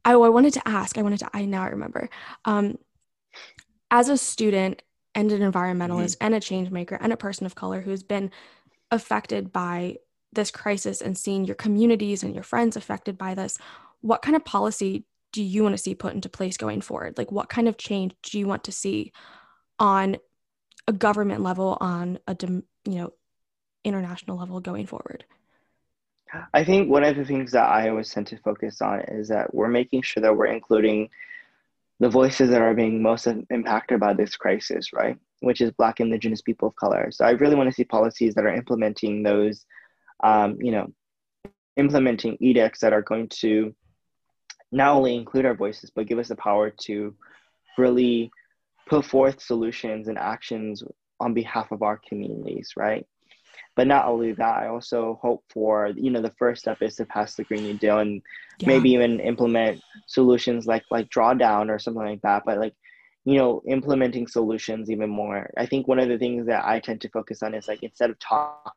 [0.07, 2.09] I, I wanted to ask, I wanted to, I now I remember.
[2.45, 2.77] Um,
[3.91, 4.81] as a student
[5.13, 6.25] and an environmentalist mm-hmm.
[6.25, 8.31] and a change maker and a person of color who's been
[8.89, 9.97] affected by
[10.31, 13.57] this crisis and seeing your communities and your friends affected by this,
[13.99, 17.17] what kind of policy do you want to see put into place going forward?
[17.17, 19.11] Like, what kind of change do you want to see
[19.77, 20.17] on
[20.87, 23.13] a government level, on a you know
[23.83, 25.25] international level going forward?
[26.53, 29.53] I think one of the things that I always tend to focus on is that
[29.53, 31.09] we're making sure that we're including
[31.99, 35.17] the voices that are being most impacted by this crisis, right?
[35.39, 37.09] Which is Black, Indigenous people of color.
[37.11, 39.65] So I really want to see policies that are implementing those,
[40.23, 40.87] um, you know,
[41.75, 43.73] implementing edicts that are going to
[44.71, 47.15] not only include our voices, but give us the power to
[47.77, 48.31] really
[48.87, 50.83] put forth solutions and actions
[51.19, 53.05] on behalf of our communities, right?
[53.77, 57.05] But not only that, I also hope for, you know, the first step is to
[57.05, 58.23] pass the Green New Deal and
[58.57, 58.69] yeah.
[58.69, 62.41] maybe even implement solutions like like drawdown or something like that.
[62.43, 62.73] But like,
[63.23, 65.51] you know, implementing solutions even more.
[65.57, 68.09] I think one of the things that I tend to focus on is like instead
[68.09, 68.73] of talking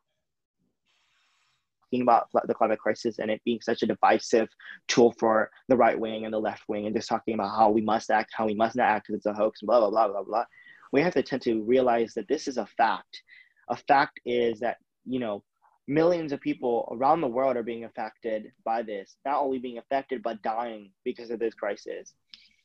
[2.03, 4.49] about the climate crisis and it being such a divisive
[4.87, 7.81] tool for the right wing and the left wing and just talking about how we
[7.81, 10.07] must act, how we must not act because it's a hoax, and blah, blah, blah,
[10.09, 10.45] blah, blah.
[10.91, 13.23] We have to tend to realize that this is a fact.
[13.69, 15.43] A fact is that you know,
[15.87, 20.23] millions of people around the world are being affected by this, not only being affected,
[20.23, 22.13] but dying because of this crisis.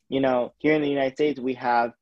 [0.08, 1.92] You know, here in the United States, we have,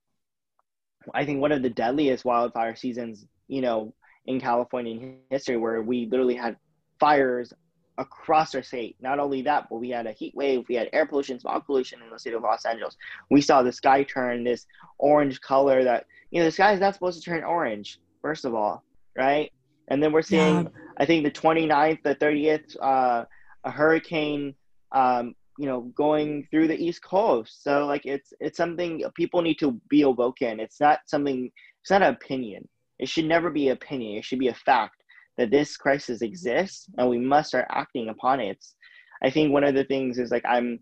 [1.15, 3.95] I think, one of the deadliest wildfire seasons, you know,
[4.27, 6.57] in California history, where we literally had
[6.99, 7.53] fires
[7.99, 8.97] across our state.
[9.01, 12.03] Not only that, but we had a heat wave, we had air pollution, smog pollution
[12.03, 12.97] in the city of Los Angeles.
[13.31, 14.67] We saw the sky turn this
[14.99, 18.55] orange color that, you know, the sky is not supposed to turn orange, first of
[18.55, 18.83] all,
[19.17, 19.53] right?
[19.89, 20.69] And then we're seeing, yeah.
[20.99, 23.25] I think the 29th, the 30th, uh,
[23.65, 24.55] a hurricane,
[24.93, 27.63] um, you know, going through the East Coast.
[27.63, 30.61] So like it's it's something people need to be awoken.
[30.61, 31.51] It's not something.
[31.81, 32.69] It's not an opinion.
[32.99, 34.19] It should never be an opinion.
[34.19, 34.97] It should be a fact
[35.37, 38.51] that this crisis exists and we must start acting upon it.
[38.51, 38.75] It's,
[39.23, 40.81] I think one of the things is like I'm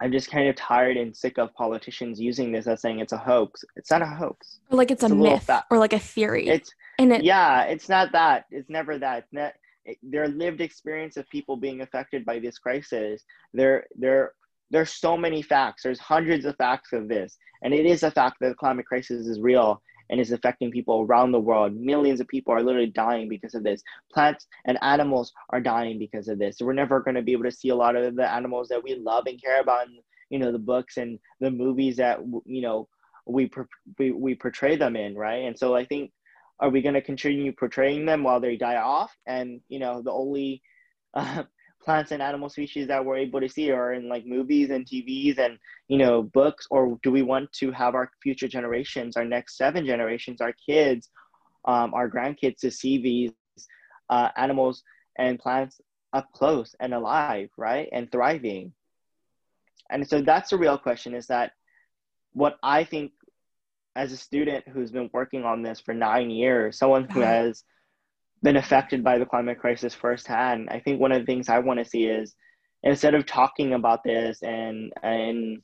[0.00, 3.18] I'm just kind of tired and sick of politicians using this as saying it's a
[3.18, 3.62] hoax.
[3.76, 4.60] It's not a hoax.
[4.70, 6.48] Or like it's, it's a, a myth or like a theory.
[6.48, 8.44] It's and it, yeah, it's not that.
[8.50, 9.18] It's never that.
[9.18, 9.52] It's not,
[9.84, 13.24] it, their lived experience of people being affected by this crisis.
[13.52, 14.32] There, there,
[14.70, 15.82] there's so many facts.
[15.82, 19.26] There's hundreds of facts of this, and it is a fact that the climate crisis
[19.26, 19.82] is real.
[20.10, 21.74] and it's affecting people around the world.
[21.74, 23.82] Millions of people are literally dying because of this.
[24.12, 26.56] Plants and animals are dying because of this.
[26.60, 28.96] We're never going to be able to see a lot of the animals that we
[28.96, 29.98] love and care about in,
[30.28, 32.88] you know, the books and the movies that, you know,
[33.26, 33.50] we,
[33.98, 35.44] we, we portray them in, right?
[35.44, 36.10] And so I think,
[36.60, 39.10] are we going to continue portraying them while they die off?
[39.26, 40.62] And, you know, the only
[41.14, 41.44] uh,
[41.82, 45.38] plants and animal species that we're able to see are in like movies and TVs
[45.38, 45.58] and
[45.88, 49.86] you know books or do we want to have our future generations our next seven
[49.86, 51.08] generations our kids
[51.64, 53.32] um, our grandkids to see these
[54.10, 54.82] uh, animals
[55.18, 55.80] and plants
[56.12, 58.70] up close and alive right and thriving
[59.90, 61.52] and so that's the real question is that
[62.32, 63.12] what I think
[63.96, 67.30] as a student who's been working on this for nine years someone who uh-huh.
[67.30, 67.64] has
[68.42, 70.68] been affected by the climate crisis firsthand.
[70.70, 72.34] I think one of the things I want to see is
[72.82, 75.62] instead of talking about this and and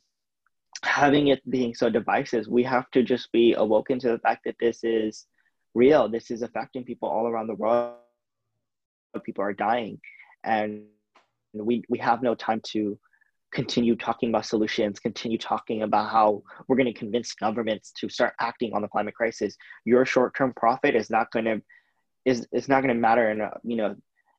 [0.83, 4.57] having it being so divisive, we have to just be awoken to the fact that
[4.59, 5.25] this is
[5.73, 6.07] real.
[6.07, 7.95] This is affecting people all around the world.
[9.23, 9.99] People are dying,
[10.43, 10.83] and
[11.53, 12.99] we we have no time to
[13.51, 18.33] continue talking about solutions, continue talking about how we're going to convince governments to start
[18.39, 19.55] acting on the climate crisis.
[19.85, 21.61] Your short term profit is not going to
[22.25, 23.95] is it's not going to matter in you know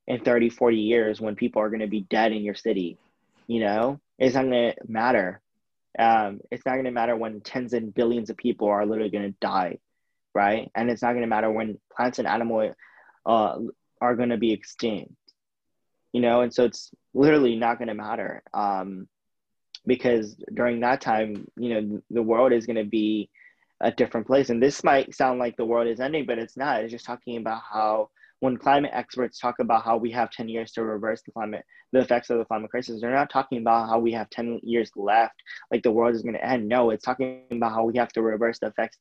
[0.06, 2.98] in 30 40 years when people are going to be dead in your city
[3.46, 3.98] you know?
[4.18, 5.40] It's not going to matter.
[5.98, 9.32] Um, it's not going to matter when tens and billions of people are literally going
[9.32, 9.78] to die
[10.38, 10.70] right?
[10.76, 12.74] And it's not going to matter when plants and animals
[13.26, 13.58] uh,
[14.00, 15.12] are going to be extinct
[16.12, 19.08] you know and so it's literally not going to matter um,
[19.86, 23.30] because during that time you know the world is going to be
[23.80, 24.50] a different place.
[24.50, 26.82] And this might sound like the world is ending, but it's not.
[26.82, 30.70] It's just talking about how when climate experts talk about how we have 10 years
[30.72, 33.98] to reverse the climate the effects of the climate crisis they're not talking about how
[33.98, 35.34] we have 10 years left
[35.72, 38.22] like the world is going to end no it's talking about how we have to
[38.22, 38.96] reverse the effects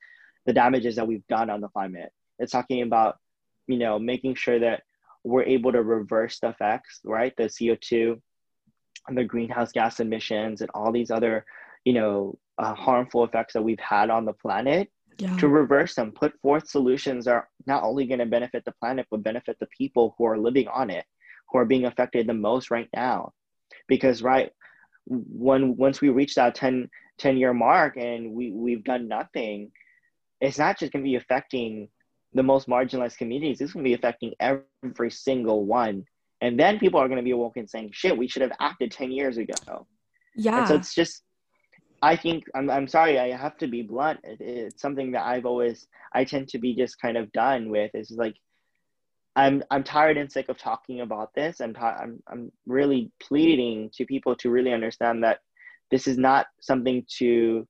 [0.47, 3.19] the damages that we've done on the climate it's talking about
[3.67, 4.81] you know making sure that
[5.23, 8.19] we're able to reverse the effects right the co2
[9.07, 11.45] and the greenhouse gas emissions and all these other
[11.85, 14.89] you know uh, harmful effects that we've had on the planet
[15.19, 15.35] yeah.
[15.37, 19.05] to reverse them put forth solutions that are not only going to benefit the planet
[19.09, 21.05] but benefit the people who are living on it
[21.49, 23.31] who are being affected the most right now
[23.87, 24.51] because right
[25.05, 29.71] when once we reach that 10 10 year mark and we we've done nothing
[30.41, 31.87] it's not just going to be affecting
[32.33, 36.03] the most marginalized communities it's going to be affecting every single one
[36.41, 39.11] and then people are going to be awoken saying shit we should have acted 10
[39.11, 39.87] years ago
[40.35, 41.23] yeah and so it's just
[42.01, 44.19] I think I'm I'm sorry I have to be blunt.
[44.23, 47.91] It, it's something that I've always I tend to be just kind of done with.
[47.93, 48.35] It's like
[49.35, 51.59] I'm I'm tired and sick of talking about this.
[51.59, 55.39] I'm ta- I'm I'm really pleading to people to really understand that
[55.89, 57.67] this is not something to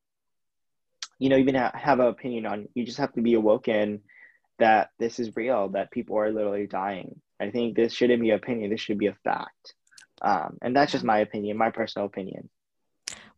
[1.20, 2.68] you know even ha- have an opinion on.
[2.74, 4.02] You just have to be awoken
[4.60, 5.70] that this is real.
[5.70, 7.20] That people are literally dying.
[7.40, 8.72] I think this shouldn't be opinion.
[8.72, 9.74] This should be a fact.
[10.22, 12.50] Um, and that's just my opinion, my personal opinion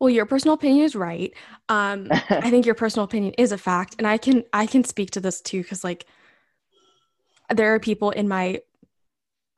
[0.00, 1.32] well your personal opinion is right
[1.68, 5.10] um i think your personal opinion is a fact and i can i can speak
[5.10, 6.06] to this too because like
[7.54, 8.60] there are people in my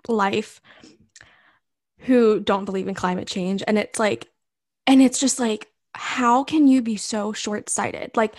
[0.09, 0.61] life
[1.99, 4.29] who don't believe in climate change and it's like
[4.87, 8.35] and it's just like how can you be so short-sighted like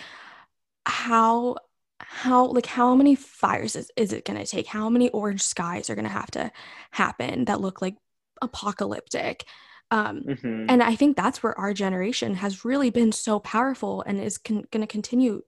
[0.86, 1.56] how
[2.00, 5.88] how like how many fires is, is it going to take how many orange skies
[5.88, 6.50] are going to have to
[6.90, 7.96] happen that look like
[8.42, 9.44] apocalyptic
[9.90, 10.66] um, mm-hmm.
[10.68, 14.64] And I think that's where our generation has really been so powerful and is con-
[14.72, 15.42] going to continue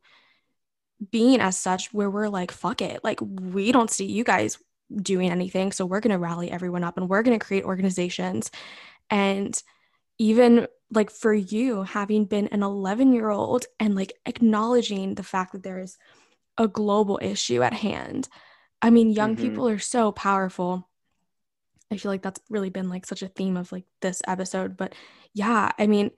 [1.11, 3.03] being as such, where we're like, fuck it.
[3.03, 4.59] Like, we don't see you guys
[4.94, 5.72] doing anything.
[5.72, 8.51] So we're going to rally everyone up and we're going to create organizations.
[9.11, 9.61] And
[10.18, 15.53] even like for you, having been an 11 year old and like acknowledging the fact
[15.53, 15.99] that there is
[16.59, 18.28] a global issue at hand.
[18.82, 19.44] I mean, young mm-hmm.
[19.44, 20.88] people are so powerful
[21.90, 24.76] I feel like that's really been like such a theme of like this episode.
[24.76, 24.94] But
[25.32, 26.11] yeah, I mean,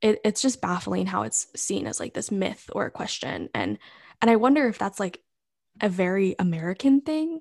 [0.00, 3.48] it, it's just baffling how it's seen as like this myth or a question.
[3.54, 3.78] And
[4.20, 5.20] and I wonder if that's like
[5.80, 7.40] a very American thing.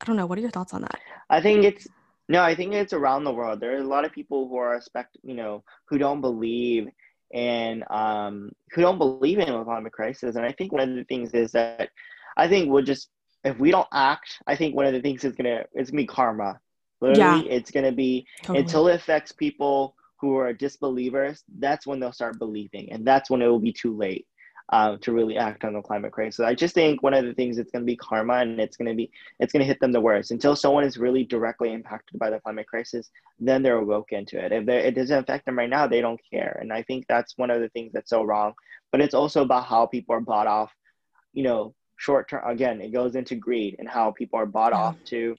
[0.00, 0.26] I don't know.
[0.26, 1.00] What are your thoughts on that?
[1.30, 1.88] I think it's
[2.28, 3.60] no, I think it's around the world.
[3.60, 6.88] There are a lot of people who are expect you know, who don't believe
[7.34, 10.36] and um who don't believe in climate crisis.
[10.36, 11.90] And I think one of the things is that
[12.36, 13.10] I think we'll just
[13.44, 16.06] if we don't act, I think one of the things is gonna it's gonna be
[16.06, 16.58] karma.
[17.00, 17.56] Literally, yeah.
[17.56, 18.60] it's to be totally.
[18.60, 22.90] until it affects people who are disbelievers, that's when they'll start believing.
[22.92, 24.26] And that's when it will be too late
[24.70, 26.40] uh, to really act on the climate crisis.
[26.40, 28.88] I just think one of the things it's going to be karma and it's going
[28.88, 30.30] to be, it's going to hit them the worst.
[30.30, 34.52] Until someone is really directly impacted by the climate crisis, then they're awoken to it.
[34.52, 36.58] If it doesn't affect them right now, they don't care.
[36.60, 38.54] And I think that's one of the things that's so wrong.
[38.90, 40.72] But it's also about how people are bought off,
[41.32, 44.78] you know, short term again it goes into greed and how people are bought yeah.
[44.78, 45.36] off to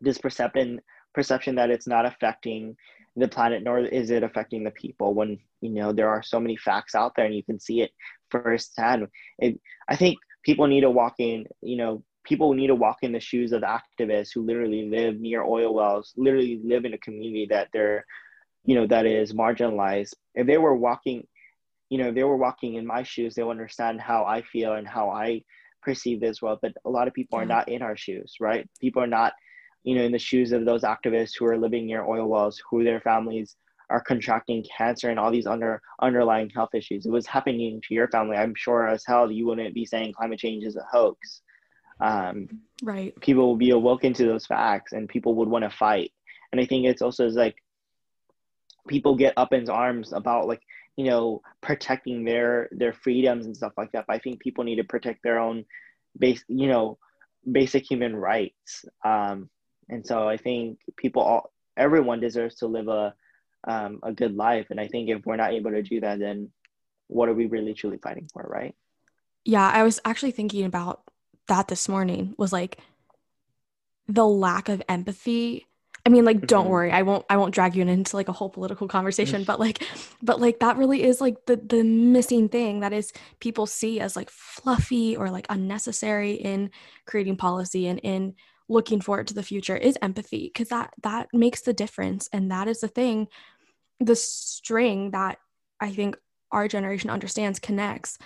[0.00, 0.80] this perception
[1.14, 2.76] perception that it's not affecting
[3.16, 6.56] the planet nor is it affecting the people when you know there are so many
[6.56, 7.92] facts out there and you can see it
[8.30, 9.06] firsthand.
[9.38, 13.12] It, i think people need to walk in you know people need to walk in
[13.12, 16.98] the shoes of the activists who literally live near oil wells literally live in a
[16.98, 18.06] community that they're
[18.64, 20.14] you know that is marginalized.
[20.34, 21.26] If they were walking
[21.90, 24.88] you know if they were walking in my shoes they'll understand how i feel and
[24.88, 25.42] how i
[25.82, 26.60] perceive this world.
[26.62, 27.44] But a lot of people yeah.
[27.44, 28.68] are not in our shoes right?
[28.80, 29.34] People are not
[29.84, 32.84] you know in the shoes of those activists who are living near oil wells who
[32.84, 33.56] their families
[33.92, 37.04] are contracting cancer and all these under underlying health issues.
[37.04, 38.36] It was happening to your family.
[38.36, 41.42] I'm sure as hell you wouldn't be saying climate change is a hoax.
[42.00, 42.48] Um,
[42.82, 43.14] right.
[43.20, 46.10] People will be awoken to those facts, and people would want to fight.
[46.50, 47.56] And I think it's also like
[48.88, 50.62] people get up in arms about like
[50.96, 54.06] you know protecting their their freedoms and stuff like that.
[54.08, 55.66] But I think people need to protect their own
[56.18, 56.98] base, you know,
[57.50, 58.86] basic human rights.
[59.04, 59.50] Um,
[59.88, 63.14] and so I think people all everyone deserves to live a
[63.64, 64.66] um, a good life.
[64.70, 66.50] And I think if we're not able to do that, then
[67.08, 68.74] what are we really truly fighting for, right?
[69.44, 71.02] Yeah, I was actually thinking about
[71.48, 72.34] that this morning.
[72.38, 72.78] Was like
[74.08, 75.66] the lack of empathy.
[76.04, 76.72] I mean, like, don't mm-hmm.
[76.72, 79.84] worry, I won't I won't drag you into like a whole political conversation, but like,
[80.22, 84.16] but like that really is like the the missing thing that is people see as
[84.16, 86.70] like fluffy or like unnecessary in
[87.06, 88.34] creating policy and in
[88.72, 92.68] looking forward to the future is empathy because that that makes the difference and that
[92.68, 93.28] is the thing
[94.00, 95.38] the string that
[95.80, 96.16] i think
[96.50, 98.18] our generation understands connects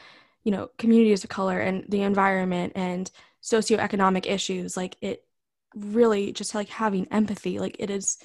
[0.44, 3.10] you know communities of color and the environment and
[3.42, 5.24] socioeconomic issues like it
[5.74, 8.18] really just like having empathy like it is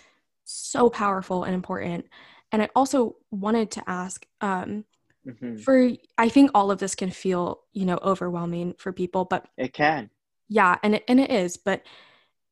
[0.43, 2.05] so powerful and important
[2.51, 4.85] and i also wanted to ask um
[5.27, 5.57] mm-hmm.
[5.57, 9.73] for i think all of this can feel you know overwhelming for people but it
[9.73, 10.09] can
[10.47, 11.83] yeah and it, and it is but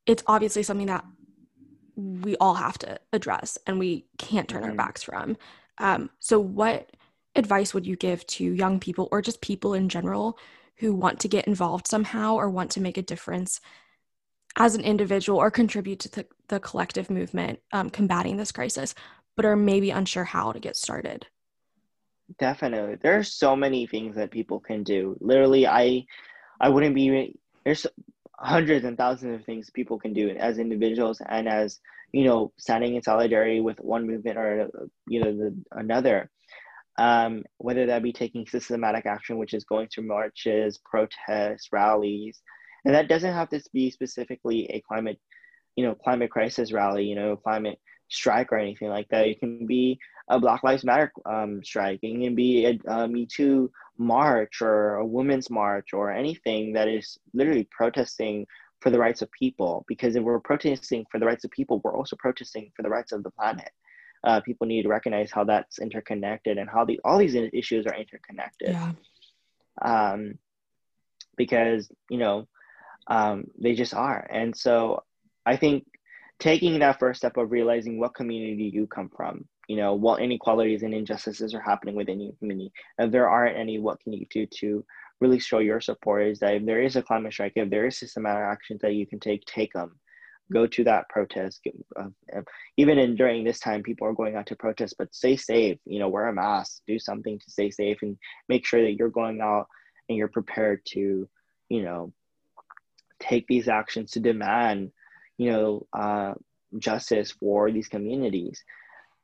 [0.10, 1.06] it's obviously something that
[1.96, 4.72] we all have to address and we can't turn mm-hmm.
[4.72, 5.38] our backs from.
[5.78, 6.90] Um, so what
[7.36, 10.40] advice would you give to young people or just people in general
[10.78, 13.62] who want to get involved somehow or want to make a difference
[14.58, 18.96] as an individual or contribute to the, the collective movement um, combating this crisis
[19.36, 21.28] but are maybe unsure how to get started?
[22.40, 22.96] Definitely.
[22.96, 25.16] There are so many things that people can do.
[25.22, 26.04] Literally i
[26.60, 27.86] i wouldn't be there's
[28.40, 31.80] hundreds and thousands of things people can do as individuals and as
[32.14, 34.70] you know standing in solidarity with one movement or
[35.08, 36.30] you know the, another.
[36.98, 42.42] Um, whether that be taking systematic action which is going through marches protests rallies
[42.84, 45.18] and that doesn't have to be specifically a climate
[45.78, 47.80] you know climate crisis rally you know climate
[48.10, 49.28] strike or anything like that.
[49.28, 50.00] It can be
[50.30, 52.00] a Black Lives Matter um, strike.
[52.04, 56.88] It can be a, a Me Too march or a women's march or anything that
[56.88, 58.46] is literally protesting
[58.80, 59.86] for the rights of people.
[59.88, 63.12] Because if we're protesting for the rights of people, we're also protesting for the rights
[63.12, 63.72] of the planet.
[64.24, 67.96] Uh, people need to recognize how that's interconnected and how the all these issues are
[67.96, 68.70] interconnected.
[68.70, 68.92] Yeah.
[69.82, 70.38] Um,
[71.38, 72.48] because you know
[73.08, 75.04] um, they just are, and so
[75.46, 75.86] I think
[76.38, 80.84] taking that first step of realizing what community you come from you know what inequalities
[80.84, 82.74] and injustices are happening within your community.
[82.98, 84.84] If there aren't any what can you do to
[85.22, 88.00] really show your support is that if there is a climate strike if there is
[88.00, 89.92] systematic actions that you can take take them
[90.52, 91.62] go to that protest.
[91.96, 92.08] Uh,
[92.78, 96.00] even in during this time people are going out to protest but stay safe you
[96.00, 98.18] know wear a mask do something to stay safe and
[98.48, 99.68] make sure that you're going out
[100.08, 101.30] and you're prepared to
[101.70, 102.12] you know
[103.20, 104.92] take these actions to demand
[105.38, 106.34] you know uh,
[106.80, 108.64] justice for these communities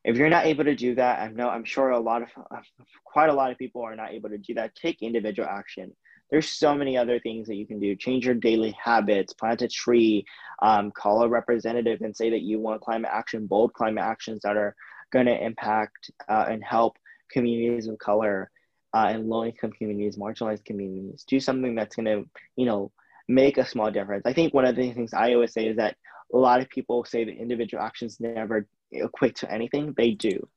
[0.06, 2.30] if you're not able to do that, I know I'm sure a lot of
[3.04, 4.76] quite a lot of people are not able to do that.
[4.76, 5.92] Take individual action.
[6.30, 7.96] There's so many other things that you can do.
[7.96, 9.34] Change your daily habits.
[9.34, 10.26] Plant a tree.
[10.62, 13.48] Um, call a representative and say that you want climate action.
[13.48, 14.76] Bold climate actions that are
[15.12, 16.98] going to impact uh, and help
[17.32, 18.52] communities of color
[18.94, 21.26] uh, and low-income communities, marginalized communities.
[21.28, 22.92] Do something that's going to, you know,
[23.28, 24.24] make a small difference.
[24.26, 25.96] I think one of the things I always say is that
[26.34, 30.48] a lot of people say that individual actions never equate to anything, they do.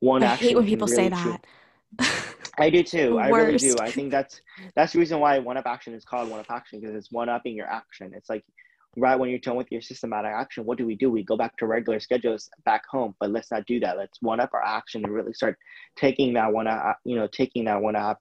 [0.00, 1.46] One I hate when people really say that.
[2.58, 3.18] I do too.
[3.18, 3.76] I really do.
[3.80, 4.40] I think that's
[4.74, 7.28] that's the reason why one up action is called one up action because it's one
[7.28, 8.12] upping your action.
[8.14, 8.44] It's like
[8.96, 11.10] right when you're done with your systematic action, what do we do?
[11.10, 13.96] We go back to regular schedules back home, but let's not do that.
[13.96, 15.56] Let's one up our action and really start
[15.96, 18.20] taking that one up, you know, taking that one up,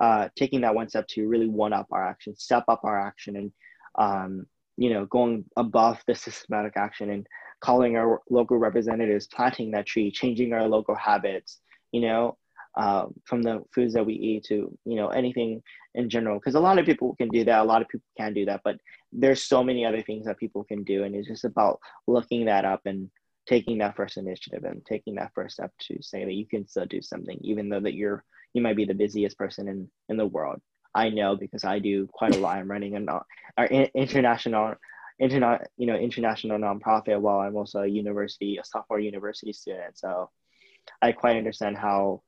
[0.00, 3.36] uh, taking that one step to really one up our action, step up our action,
[3.36, 3.52] and
[3.98, 4.46] um,
[4.78, 7.26] you know, going above the systematic action and
[7.60, 11.60] calling our local representatives, planting that tree, changing our local habits,
[11.92, 12.36] you know,
[12.76, 15.62] uh, from the foods that we eat to, you know, anything
[15.94, 16.38] in general.
[16.38, 18.60] Because a lot of people can do that a lot of people can do that
[18.64, 18.76] but
[19.12, 22.64] there's so many other things that people can do and it's just about looking that
[22.64, 23.10] up and
[23.46, 26.84] taking that first initiative and taking that first step to say that you can still
[26.86, 30.26] do something even though that you're you might be the busiest person in in the
[30.26, 30.60] world.
[30.94, 32.56] I know because i do quite a lot.
[32.56, 34.74] I'm running an our international
[35.20, 40.30] interna- you know international nonprofit while i'm also a university a sophomore university student so
[41.02, 42.22] i quite understand how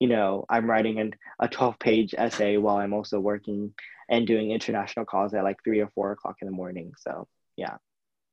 [0.00, 3.72] you know i'm writing an, a 12 page essay while i'm also working
[4.10, 7.26] and doing international calls at like three or four o'clock in the morning so
[7.56, 7.76] yeah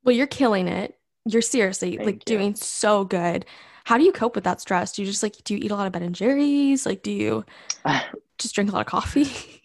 [0.04, 2.38] well you're killing it you're seriously Thank like you.
[2.38, 3.46] doing so good.
[3.84, 4.94] How do you cope with that stress?
[4.94, 6.86] Do you just like do you eat a lot of Ben and Jerry's?
[6.86, 7.46] Like do you
[8.38, 9.26] just drink a lot of coffee?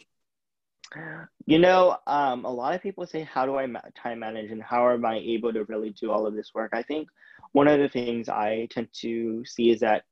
[1.46, 4.62] You know, um, a lot of people say, "How do I ma- time manage, and
[4.62, 7.08] how am I able to really do all of this work?" I think
[7.52, 10.04] one of the things I tend to see is that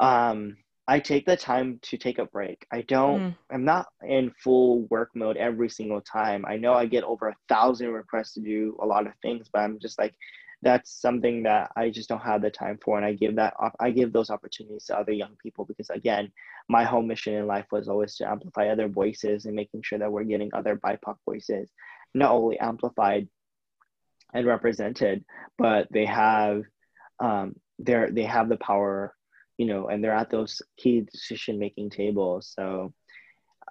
[0.00, 0.56] um,
[0.88, 2.66] I take the time to take a break.
[2.72, 3.34] I don't, mm.
[3.52, 6.44] I'm not in full work mode every single time.
[6.44, 9.60] I know I get over a thousand requests to do a lot of things, but
[9.60, 10.14] I'm just like,
[10.62, 12.96] that's something that I just don't have the time for.
[12.96, 16.32] And I give that, I give those opportunities to other young people because again,
[16.68, 20.12] my whole mission in life was always to amplify other voices and making sure that
[20.12, 21.70] we're getting other BIPOC voices,
[22.14, 23.28] not only amplified
[24.34, 25.24] and represented,
[25.58, 26.62] but they have,
[27.20, 29.14] um, they're, they have the power
[29.60, 32.50] you know, and they're at those key decision making tables.
[32.56, 32.94] So,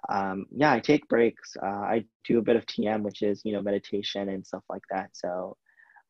[0.08, 1.56] um, yeah, I take breaks.
[1.60, 4.84] Uh, I do a bit of TM, which is, you know, meditation and stuff like
[4.92, 5.10] that.
[5.14, 5.56] So,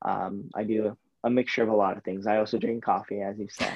[0.03, 2.27] um, I do a mixture of a lot of things.
[2.27, 3.73] I also drink coffee, as you said.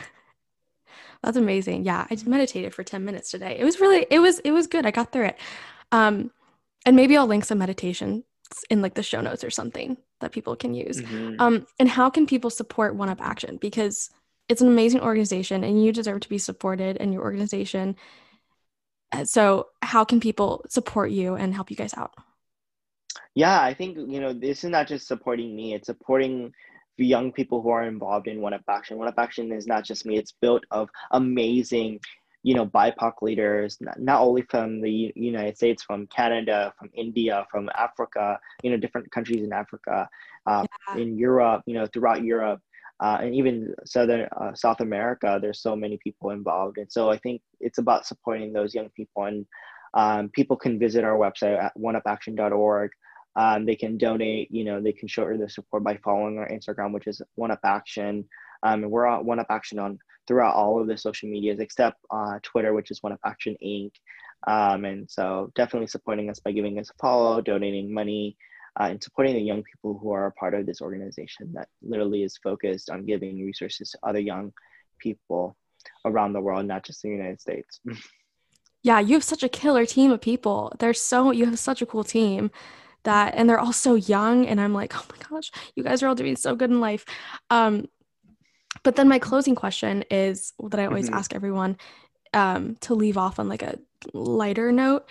[1.23, 1.85] That's amazing.
[1.85, 3.57] Yeah, I meditated for 10 minutes today.
[3.59, 4.87] It was really, it was, it was good.
[4.87, 5.39] I got through it.
[5.93, 6.31] Um,
[6.87, 8.25] and maybe I'll link some meditations
[8.71, 11.01] in like the show notes or something that people can use.
[11.01, 11.41] Mm-hmm.
[11.41, 13.57] Um, and how can people support One Up Action?
[13.57, 14.11] Because
[14.49, 17.97] it's an amazing organization and you deserve to be supported in your organization.
[19.13, 22.13] Uh, so, how can people support you and help you guys out?
[23.35, 26.53] Yeah, I think, you know, this is not just supporting me, it's supporting
[26.99, 28.99] the young people who are involved in One Up Action.
[28.99, 31.99] One Up Action is not just me, it's built of amazing,
[32.45, 37.69] you know, BIPOC leaders, not only from the United States, from Canada, from India, from
[37.77, 40.09] Africa, you know, different countries in Africa,
[40.47, 41.03] uh, yeah.
[41.03, 42.61] in Europe, you know, throughout Europe
[43.01, 47.19] uh, and even southern uh, South America, there's so many people involved, and so I
[47.19, 49.25] think it's about supporting those young people.
[49.25, 49.47] And
[49.95, 52.91] um, people can visit our website at oneupaction.org.
[53.37, 54.51] Um, they can donate.
[54.51, 57.61] You know, they can show their support by following our Instagram, which is One Up
[57.65, 58.25] Action.
[58.63, 61.99] Um, and we're on One Up Action on throughout all of the social medias except
[62.11, 63.93] uh, Twitter, which is One Up Action Inc.
[64.47, 68.37] Um, and so definitely supporting us by giving us a follow, donating money,
[68.79, 72.23] uh, and supporting the young people who are a part of this organization that literally
[72.23, 74.53] is focused on giving resources to other young
[74.99, 75.57] people
[76.05, 77.81] around the world, not just the United States.
[78.83, 80.73] yeah, you have such a killer team of people.
[80.79, 82.51] They're so you have such a cool team
[83.05, 86.09] that and they're all so young and I'm like, "Oh my gosh, you guys are
[86.09, 87.05] all doing so good in life."
[87.51, 87.87] Um
[88.83, 91.15] but then my closing question is that I always mm-hmm.
[91.15, 91.77] ask everyone
[92.33, 93.79] um to leave off on like a
[94.13, 95.09] lighter note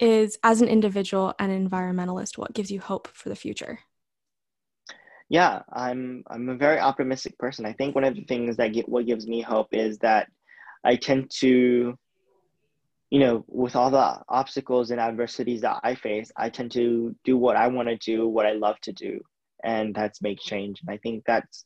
[0.00, 3.78] is as an individual and environmentalist what gives you hope for the future
[5.28, 8.88] yeah i'm i'm a very optimistic person i think one of the things that get
[8.88, 10.28] what gives me hope is that
[10.84, 11.96] i tend to
[13.10, 17.36] you know with all the obstacles and adversities that i face i tend to do
[17.36, 19.20] what i want to do what i love to do
[19.64, 20.80] and that's make change.
[20.80, 21.64] And i think that's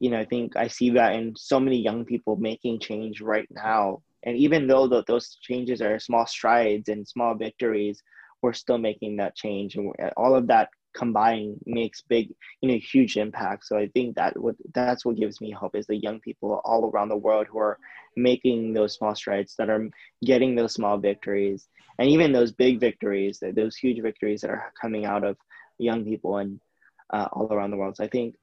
[0.00, 3.48] you know i think i see that in so many young people making change right
[3.50, 4.02] now.
[4.24, 8.02] And even though the, those changes are small strides and small victories
[8.42, 9.76] we're still making that change.
[9.76, 13.66] And all of that combined makes big you know huge impact.
[13.66, 16.90] So i think that what that's what gives me hope is the young people all
[16.90, 17.78] around the world who are
[18.16, 19.88] making those small strides that are
[20.24, 21.68] getting those small victories
[21.98, 25.36] and even those big victories those huge victories that are coming out of
[25.78, 26.60] young people and
[27.12, 27.96] uh, all around the world.
[27.96, 28.34] So i think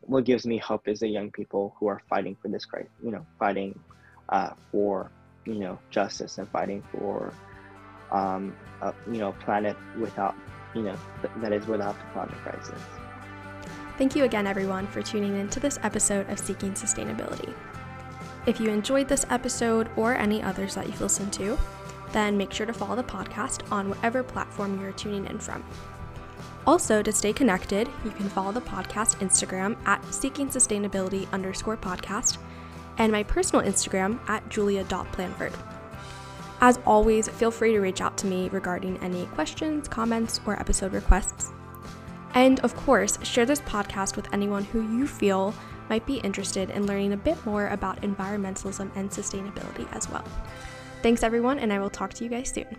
[0.00, 3.10] what gives me hope is the young people who are fighting for this great you
[3.10, 3.78] know fighting
[4.28, 5.12] uh, for
[5.46, 7.32] you know justice and fighting for
[8.10, 10.34] um, a, you know planet without
[10.76, 12.80] you know th- that is without the climate crisis.
[13.98, 17.54] Thank you again, everyone, for tuning in to this episode of Seeking Sustainability.
[18.44, 21.58] If you enjoyed this episode or any others that you've listened to,
[22.12, 25.64] then make sure to follow the podcast on whatever platform you're tuning in from.
[26.66, 32.38] Also, to stay connected, you can follow the podcast Instagram at seeking sustainability underscore podcast
[32.98, 35.54] and my personal Instagram at julia.planford.
[36.60, 40.92] As always, feel free to reach out to me regarding any questions, comments, or episode
[40.92, 41.52] requests.
[42.34, 45.54] And of course, share this podcast with anyone who you feel
[45.88, 50.24] might be interested in learning a bit more about environmentalism and sustainability as well.
[51.02, 52.76] Thanks, everyone, and I will talk to you guys soon.